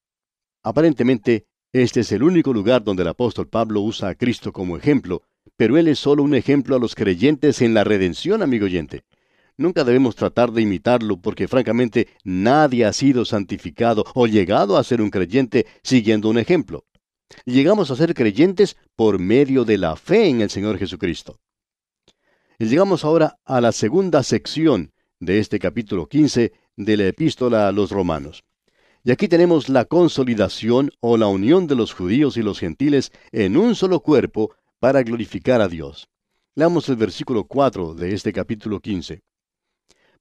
Aparentemente, 0.63 1.45
este 1.73 1.99
es 1.99 2.13
el 2.13 2.23
único 2.23 2.53
lugar 2.53 2.81
donde 2.81 3.01
el 3.01 3.09
apóstol 3.09 3.49
Pablo 3.49 3.81
usa 3.81 4.07
a 4.07 4.15
Cristo 4.15 4.53
como 4.53 4.77
ejemplo, 4.77 5.23
pero 5.57 5.77
él 5.77 5.89
es 5.89 5.99
solo 5.99 6.23
un 6.23 6.35
ejemplo 6.35 6.77
a 6.77 6.79
los 6.79 6.95
creyentes 6.95 7.61
en 7.61 7.73
la 7.73 7.83
redención, 7.83 8.41
amigo 8.41 8.63
oyente. 8.63 9.03
Nunca 9.59 9.83
debemos 9.83 10.15
tratar 10.15 10.53
de 10.53 10.61
imitarlo 10.61 11.17
porque 11.17 11.49
francamente 11.49 12.07
nadie 12.23 12.85
ha 12.85 12.93
sido 12.93 13.25
santificado 13.25 14.05
o 14.15 14.25
llegado 14.25 14.77
a 14.77 14.83
ser 14.85 15.01
un 15.01 15.09
creyente 15.09 15.65
siguiendo 15.83 16.29
un 16.29 16.37
ejemplo. 16.37 16.85
Llegamos 17.43 17.91
a 17.91 17.97
ser 17.97 18.13
creyentes 18.13 18.77
por 18.95 19.19
medio 19.19 19.65
de 19.65 19.77
la 19.77 19.97
fe 19.97 20.29
en 20.29 20.39
el 20.39 20.49
Señor 20.49 20.77
Jesucristo. 20.77 21.41
Llegamos 22.57 23.03
ahora 23.03 23.35
a 23.43 23.59
la 23.59 23.73
segunda 23.73 24.23
sección 24.23 24.93
de 25.19 25.39
este 25.39 25.59
capítulo 25.59 26.07
15 26.07 26.53
de 26.77 26.97
la 26.97 27.07
epístola 27.07 27.67
a 27.67 27.73
los 27.73 27.91
romanos. 27.91 28.45
Y 29.03 29.11
aquí 29.11 29.27
tenemos 29.27 29.67
la 29.67 29.83
consolidación 29.83 30.89
o 31.01 31.17
la 31.17 31.27
unión 31.27 31.67
de 31.67 31.75
los 31.75 31.91
judíos 31.91 32.37
y 32.37 32.43
los 32.43 32.61
gentiles 32.61 33.11
en 33.33 33.57
un 33.57 33.75
solo 33.75 33.99
cuerpo 33.99 34.55
para 34.79 35.03
glorificar 35.03 35.59
a 35.59 35.67
Dios. 35.67 36.07
Leamos 36.55 36.87
el 36.87 36.95
versículo 36.95 37.43
4 37.43 37.93
de 37.93 38.13
este 38.13 38.31
capítulo 38.31 38.79
15. 38.79 39.21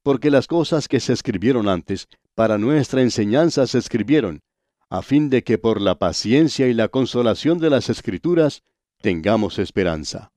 Porque 0.09 0.31
las 0.31 0.47
cosas 0.47 0.89
que 0.89 1.01
se 1.01 1.13
escribieron 1.13 1.69
antes, 1.69 2.09
para 2.35 2.57
nuestra 2.57 3.03
enseñanza 3.03 3.67
se 3.67 3.77
escribieron, 3.77 4.41
a 4.89 5.03
fin 5.03 5.29
de 5.29 5.45
que 5.45 5.59
por 5.59 5.83
la 5.83 5.99
paciencia 5.99 6.67
y 6.67 6.73
la 6.73 6.89
consolación 6.89 7.59
de 7.59 7.69
las 7.69 7.91
escrituras 7.91 8.63
tengamos 9.03 9.59
esperanza. 9.59 10.33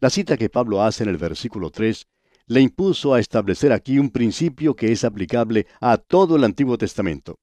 La 0.00 0.08
cita 0.08 0.38
que 0.38 0.48
Pablo 0.48 0.82
hace 0.82 1.02
en 1.02 1.10
el 1.10 1.18
versículo 1.18 1.68
3 1.68 2.06
le 2.46 2.62
impuso 2.62 3.12
a 3.12 3.20
establecer 3.20 3.70
aquí 3.70 3.98
un 3.98 4.08
principio 4.08 4.74
que 4.74 4.92
es 4.92 5.04
aplicable 5.04 5.66
a 5.78 5.98
todo 5.98 6.36
el 6.36 6.44
Antiguo 6.44 6.78
Testamento. 6.78 7.38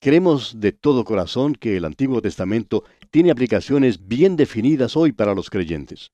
Creemos 0.00 0.58
de 0.58 0.72
todo 0.72 1.04
corazón 1.04 1.54
que 1.54 1.76
el 1.76 1.84
Antiguo 1.84 2.22
Testamento 2.22 2.82
tiene 3.10 3.30
aplicaciones 3.30 4.08
bien 4.08 4.36
definidas 4.36 4.96
hoy 4.96 5.12
para 5.12 5.34
los 5.34 5.50
creyentes. 5.50 6.12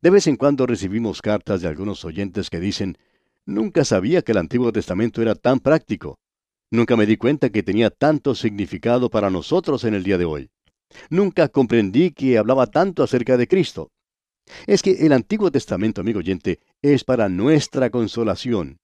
De 0.00 0.08
vez 0.08 0.26
en 0.28 0.36
cuando 0.36 0.66
recibimos 0.66 1.20
cartas 1.20 1.60
de 1.60 1.68
algunos 1.68 2.06
oyentes 2.06 2.48
que 2.48 2.58
dicen, 2.58 2.96
nunca 3.46 3.84
sabía 3.84 4.22
que 4.22 4.32
el 4.32 4.38
Antiguo 4.38 4.72
Testamento 4.72 5.22
era 5.22 5.34
tan 5.34 5.60
práctico. 5.60 6.18
Nunca 6.70 6.96
me 6.96 7.06
di 7.06 7.16
cuenta 7.16 7.50
que 7.50 7.62
tenía 7.62 7.90
tanto 7.90 8.34
significado 8.34 9.08
para 9.08 9.30
nosotros 9.30 9.84
en 9.84 9.94
el 9.94 10.02
día 10.02 10.18
de 10.18 10.24
hoy. 10.24 10.50
Nunca 11.10 11.48
comprendí 11.48 12.10
que 12.10 12.38
hablaba 12.38 12.66
tanto 12.66 13.02
acerca 13.02 13.36
de 13.36 13.48
Cristo. 13.48 13.90
Es 14.66 14.82
que 14.82 14.92
el 15.06 15.12
Antiguo 15.12 15.50
Testamento, 15.50 16.00
amigo 16.00 16.18
oyente, 16.18 16.60
es 16.82 17.04
para 17.04 17.28
nuestra 17.28 17.90
consolación. 17.90 18.78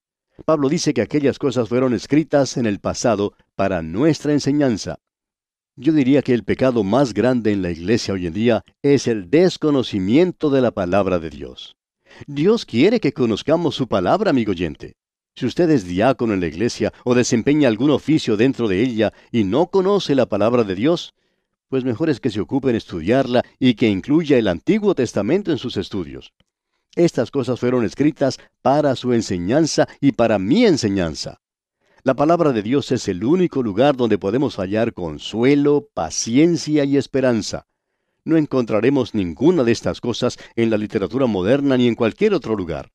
Pablo 0.45 0.69
dice 0.69 0.95
que 0.95 1.03
aquellas 1.03 1.39
cosas 1.39 1.69
fueron 1.69 1.93
escritas 1.95 2.57
en 2.57 2.67
el 2.67 2.81
pasado 2.81 3.35
para 3.55 3.83
nuestra 3.83 4.33
enseñanza. 4.33 4.99
Yo 5.77 5.93
diría 5.93 6.23
que 6.23 6.35
el 6.35 6.45
pecado 6.45 6.85
más 6.85 7.15
grande 7.15 7.53
en 7.53 7.63
la 7.63 7.71
iglesia 7.71 8.15
hoy 8.15 8.27
en 8.27 8.35
día 8.35 8.63
es 8.83 9.07
el 9.07 9.31
desconocimiento 9.31 10.51
de 10.51 10.61
la 10.61 10.71
palabra 10.71 11.19
de 11.19 11.31
Dios. 11.31 11.77
Dios 12.27 12.65
quiere 12.65 13.01
que 13.01 13.13
conozcamos 13.13 13.75
su 13.75 13.89
palabra, 13.89 14.31
amigo 14.31 14.53
oyente. 14.53 14.97
Si 15.35 15.47
usted 15.47 15.71
es 15.71 15.87
diácono 15.87 16.35
en 16.35 16.41
la 16.41 16.47
iglesia 16.47 16.93
o 17.05 17.15
desempeña 17.15 17.69
algún 17.69 17.91
oficio 17.91 18.37
dentro 18.37 18.69
de 18.69 18.83
ella 18.83 19.13
y 19.31 19.45
no 19.45 19.69
conoce 19.69 20.15
la 20.15 20.27
palabra 20.27 20.63
de 20.65 20.75
Dios, 20.75 21.15
pues 21.69 21.85
mejor 21.85 22.11
es 22.11 22.21
que 22.21 22.31
se 22.31 22.41
ocupe 22.41 22.69
en 22.69 22.77
estudiarla 22.77 23.43
y 23.59 23.75
que 23.75 23.89
incluya 23.89 24.37
el 24.37 24.49
Antiguo 24.49 24.95
Testamento 24.95 25.51
en 25.51 25.59
sus 25.59 25.79
estudios. 25.79 26.35
Estas 26.95 27.31
cosas 27.31 27.59
fueron 27.59 27.85
escritas 27.85 28.39
para 28.61 28.95
su 28.95 29.15
enseñanza 29.15 29.89
y 29.99 30.13
para 30.13 30.39
mi 30.39 30.67
enseñanza. 30.67 31.41
La 32.05 32.13
palabra 32.15 32.53
de 32.53 32.63
Dios 32.63 32.93
es 32.93 33.09
el 33.09 33.25
único 33.25 33.63
lugar 33.63 33.97
donde 33.97 34.19
podemos 34.19 34.57
hallar 34.57 34.93
consuelo, 34.93 35.89
paciencia 35.95 36.85
y 36.85 36.99
esperanza. 36.99 37.67
No 38.25 38.37
encontraremos 38.37 39.15
ninguna 39.15 39.65
de 39.65 39.73
estas 39.73 40.01
cosas 40.01 40.39
en 40.55 40.71
la 40.71 40.79
literatura 40.79 41.27
moderna 41.27 41.77
ni 41.77 41.89
en 41.89 41.97
cualquier 41.97 42.35
otro 42.35 42.55
lugar. 42.55 42.93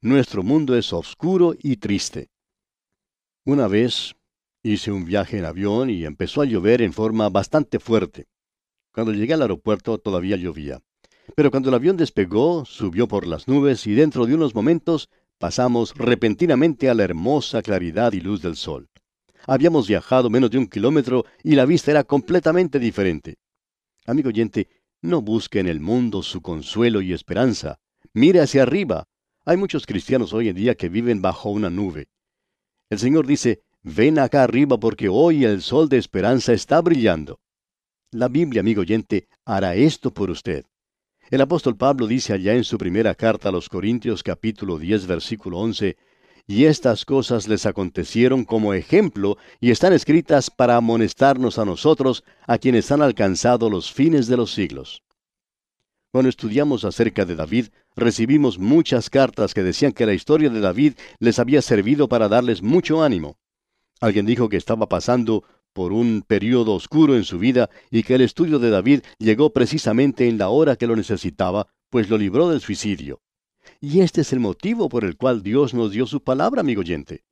Nuestro 0.00 0.42
mundo 0.42 0.76
es 0.76 0.92
oscuro 0.92 1.54
y 1.62 1.76
triste. 1.76 2.30
Una 3.44 3.68
vez 3.68 4.14
hice 4.62 4.90
un 4.90 5.04
viaje 5.04 5.38
en 5.38 5.44
avión 5.44 5.90
y 5.90 6.04
empezó 6.04 6.40
a 6.40 6.46
llover 6.46 6.80
en 6.80 6.92
forma 6.92 7.28
bastante 7.28 7.78
fuerte. 7.78 8.28
Cuando 8.94 9.12
llegué 9.12 9.34
al 9.34 9.42
aeropuerto 9.42 9.98
todavía 9.98 10.36
llovía. 10.36 10.80
Pero 11.36 11.50
cuando 11.50 11.68
el 11.68 11.74
avión 11.74 11.96
despegó, 11.96 12.64
subió 12.64 13.06
por 13.08 13.26
las 13.26 13.48
nubes 13.48 13.86
y 13.86 13.92
dentro 13.92 14.24
de 14.26 14.34
unos 14.34 14.54
momentos 14.54 15.10
pasamos 15.38 15.94
repentinamente 15.96 16.88
a 16.88 16.94
la 16.94 17.04
hermosa 17.04 17.62
claridad 17.62 18.12
y 18.12 18.20
luz 18.20 18.40
del 18.40 18.56
sol. 18.56 18.88
Habíamos 19.46 19.86
viajado 19.86 20.30
menos 20.30 20.50
de 20.50 20.58
un 20.58 20.66
kilómetro 20.66 21.26
y 21.42 21.56
la 21.56 21.66
vista 21.66 21.90
era 21.90 22.04
completamente 22.04 22.78
diferente. 22.78 23.36
Amigo 24.04 24.30
oyente, 24.30 24.68
no 25.00 25.22
busque 25.22 25.60
en 25.60 25.68
el 25.68 25.80
mundo 25.80 26.22
su 26.22 26.42
consuelo 26.42 27.00
y 27.02 27.12
esperanza. 27.12 27.78
Mire 28.12 28.40
hacia 28.40 28.62
arriba. 28.62 29.08
Hay 29.44 29.56
muchos 29.56 29.86
cristianos 29.86 30.32
hoy 30.32 30.48
en 30.48 30.56
día 30.56 30.74
que 30.74 30.88
viven 30.88 31.22
bajo 31.22 31.50
una 31.50 31.70
nube. 31.70 32.08
El 32.90 32.98
Señor 32.98 33.26
dice, 33.26 33.62
ven 33.82 34.18
acá 34.18 34.42
arriba 34.42 34.78
porque 34.78 35.08
hoy 35.08 35.44
el 35.44 35.62
sol 35.62 35.88
de 35.88 35.98
esperanza 35.98 36.52
está 36.52 36.80
brillando. 36.80 37.40
La 38.10 38.28
Biblia, 38.28 38.60
amigo 38.60 38.82
oyente, 38.82 39.28
hará 39.44 39.74
esto 39.74 40.12
por 40.12 40.30
usted. 40.30 40.64
El 41.30 41.40
apóstol 41.40 41.76
Pablo 41.76 42.06
dice 42.06 42.32
allá 42.32 42.54
en 42.54 42.64
su 42.64 42.76
primera 42.76 43.14
carta 43.14 43.48
a 43.48 43.52
los 43.52 43.68
Corintios 43.68 44.22
capítulo 44.22 44.78
10 44.78 45.06
versículo 45.06 45.58
11, 45.58 45.96
y 46.46 46.64
estas 46.64 47.04
cosas 47.04 47.48
les 47.48 47.66
acontecieron 47.66 48.44
como 48.44 48.74
ejemplo 48.74 49.38
y 49.60 49.70
están 49.70 49.92
escritas 49.92 50.50
para 50.50 50.76
amonestarnos 50.76 51.58
a 51.58 51.64
nosotros, 51.64 52.24
a 52.46 52.58
quienes 52.58 52.90
han 52.90 53.02
alcanzado 53.02 53.70
los 53.70 53.92
fines 53.92 54.26
de 54.26 54.36
los 54.36 54.52
siglos. 54.52 55.02
Cuando 56.12 56.28
estudiamos 56.28 56.84
acerca 56.84 57.24
de 57.24 57.36
David, 57.36 57.68
recibimos 57.96 58.58
muchas 58.58 59.08
cartas 59.08 59.54
que 59.54 59.62
decían 59.62 59.92
que 59.92 60.04
la 60.04 60.12
historia 60.12 60.50
de 60.50 60.60
David 60.60 60.94
les 61.20 61.38
había 61.38 61.62
servido 61.62 62.06
para 62.06 62.28
darles 62.28 62.62
mucho 62.62 63.02
ánimo. 63.02 63.38
Alguien 63.98 64.26
dijo 64.26 64.50
que 64.50 64.58
estaba 64.58 64.88
pasando 64.90 65.44
por 65.72 65.94
un 65.94 66.22
periodo 66.26 66.74
oscuro 66.74 67.16
en 67.16 67.24
su 67.24 67.38
vida 67.38 67.70
y 67.90 68.02
que 68.02 68.16
el 68.16 68.20
estudio 68.20 68.58
de 68.58 68.68
David 68.68 69.00
llegó 69.18 69.54
precisamente 69.54 70.28
en 70.28 70.36
la 70.36 70.50
hora 70.50 70.76
que 70.76 70.86
lo 70.86 70.96
necesitaba, 70.96 71.68
pues 71.88 72.10
lo 72.10 72.18
libró 72.18 72.50
del 72.50 72.60
suicidio. 72.60 73.21
Y 73.80 74.00
este 74.00 74.22
es 74.22 74.32
el 74.32 74.40
motivo 74.40 74.88
por 74.88 75.04
el 75.04 75.16
cual 75.16 75.42
Dios 75.42 75.74
nos 75.74 75.92
dio 75.92 76.06
su 76.06 76.22
palabra, 76.22 76.60
amigo 76.60 76.80
oyente. 76.80 77.24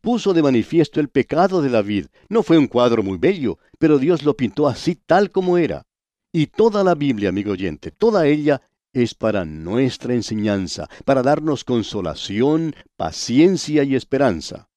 Puso 0.00 0.34
de 0.34 0.42
manifiesto 0.42 1.00
el 1.00 1.08
pecado 1.08 1.62
de 1.62 1.70
David. 1.70 2.06
No 2.28 2.42
fue 2.42 2.58
un 2.58 2.66
cuadro 2.66 3.02
muy 3.02 3.18
bello, 3.18 3.58
pero 3.78 3.98
Dios 3.98 4.22
lo 4.22 4.36
pintó 4.36 4.66
así 4.66 4.94
tal 4.94 5.30
como 5.30 5.58
era. 5.58 5.86
Y 6.32 6.48
toda 6.48 6.84
la 6.84 6.94
Biblia, 6.94 7.30
amigo 7.30 7.52
oyente, 7.52 7.90
toda 7.90 8.26
ella 8.26 8.60
es 8.92 9.14
para 9.14 9.44
nuestra 9.44 10.14
enseñanza, 10.14 10.88
para 11.04 11.22
darnos 11.22 11.64
consolación, 11.64 12.74
paciencia 12.96 13.84
y 13.84 13.94
esperanza. 13.94 14.68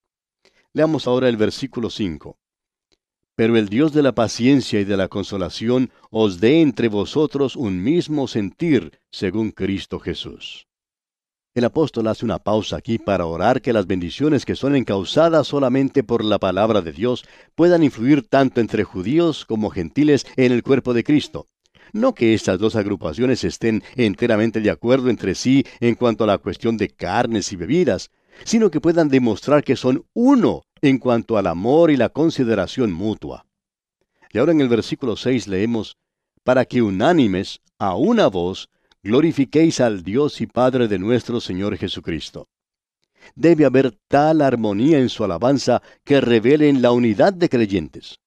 Leamos 0.73 1.07
ahora 1.07 1.27
el 1.27 1.37
versículo 1.37 1.89
5. 1.89 2.37
Pero 3.35 3.57
el 3.57 3.69
Dios 3.69 3.93
de 3.93 4.03
la 4.03 4.13
paciencia 4.13 4.79
y 4.79 4.85
de 4.85 4.97
la 4.97 5.07
consolación 5.07 5.91
os 6.09 6.39
dé 6.39 6.61
entre 6.61 6.89
vosotros 6.89 7.55
un 7.55 7.81
mismo 7.81 8.27
sentir 8.27 8.99
según 9.09 9.51
Cristo 9.51 9.99
Jesús. 9.99 10.67
El 11.53 11.65
apóstol 11.65 12.07
hace 12.07 12.23
una 12.23 12.39
pausa 12.39 12.77
aquí 12.77 12.97
para 12.97 13.25
orar 13.25 13.61
que 13.61 13.73
las 13.73 13.85
bendiciones 13.85 14.45
que 14.45 14.55
son 14.55 14.73
encausadas 14.73 15.47
solamente 15.47 16.01
por 16.01 16.23
la 16.23 16.39
palabra 16.39 16.81
de 16.81 16.93
Dios 16.93 17.25
puedan 17.55 17.83
influir 17.83 18.25
tanto 18.25 18.61
entre 18.61 18.85
judíos 18.85 19.45
como 19.45 19.69
gentiles 19.69 20.25
en 20.37 20.53
el 20.53 20.63
cuerpo 20.63 20.93
de 20.93 21.03
Cristo. 21.03 21.47
No 21.91 22.15
que 22.15 22.33
estas 22.33 22.57
dos 22.57 22.77
agrupaciones 22.77 23.43
estén 23.43 23.83
enteramente 23.97 24.61
de 24.61 24.69
acuerdo 24.69 25.09
entre 25.09 25.35
sí 25.35 25.65
en 25.81 25.95
cuanto 25.95 26.23
a 26.23 26.27
la 26.27 26.37
cuestión 26.37 26.77
de 26.77 26.87
carnes 26.87 27.51
y 27.51 27.57
bebidas, 27.57 28.11
sino 28.45 28.71
que 28.71 28.79
puedan 28.79 29.09
demostrar 29.09 29.61
que 29.61 29.75
son 29.75 30.05
uno 30.13 30.61
en 30.81 30.99
cuanto 30.99 31.37
al 31.37 31.47
amor 31.47 31.91
y 31.91 31.97
la 31.97 32.07
consideración 32.07 32.93
mutua. 32.93 33.45
Y 34.31 34.37
ahora 34.37 34.53
en 34.53 34.61
el 34.61 34.69
versículo 34.69 35.17
6 35.17 35.49
leemos, 35.49 35.97
para 36.45 36.63
que 36.63 36.81
unánimes, 36.81 37.59
a 37.77 37.95
una 37.95 38.27
voz, 38.27 38.69
glorifiquéis 39.03 39.79
al 39.79 40.03
Dios 40.03 40.41
y 40.41 40.47
Padre 40.47 40.87
de 40.87 40.99
nuestro 40.99 41.41
Señor 41.41 41.75
Jesucristo. 41.75 42.49
Debe 43.35 43.65
haber 43.65 43.97
tal 44.07 44.41
armonía 44.41 44.99
en 44.99 45.09
su 45.09 45.23
alabanza 45.23 45.81
que 46.03 46.21
revelen 46.21 46.81
la 46.81 46.91
unidad 46.91 47.33
de 47.33 47.49
creyentes. 47.49 48.19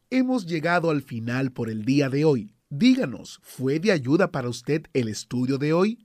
Hemos 0.09 0.45
llegado 0.45 0.91
al 0.91 1.01
final 1.01 1.51
por 1.51 1.69
el 1.69 1.83
día 1.83 2.09
de 2.09 2.25
hoy. 2.25 2.51
Díganos, 2.69 3.39
¿fue 3.43 3.79
de 3.79 3.91
ayuda 3.91 4.31
para 4.31 4.49
usted 4.49 4.83
el 4.93 5.07
estudio 5.07 5.57
de 5.57 5.73
hoy? 5.73 6.04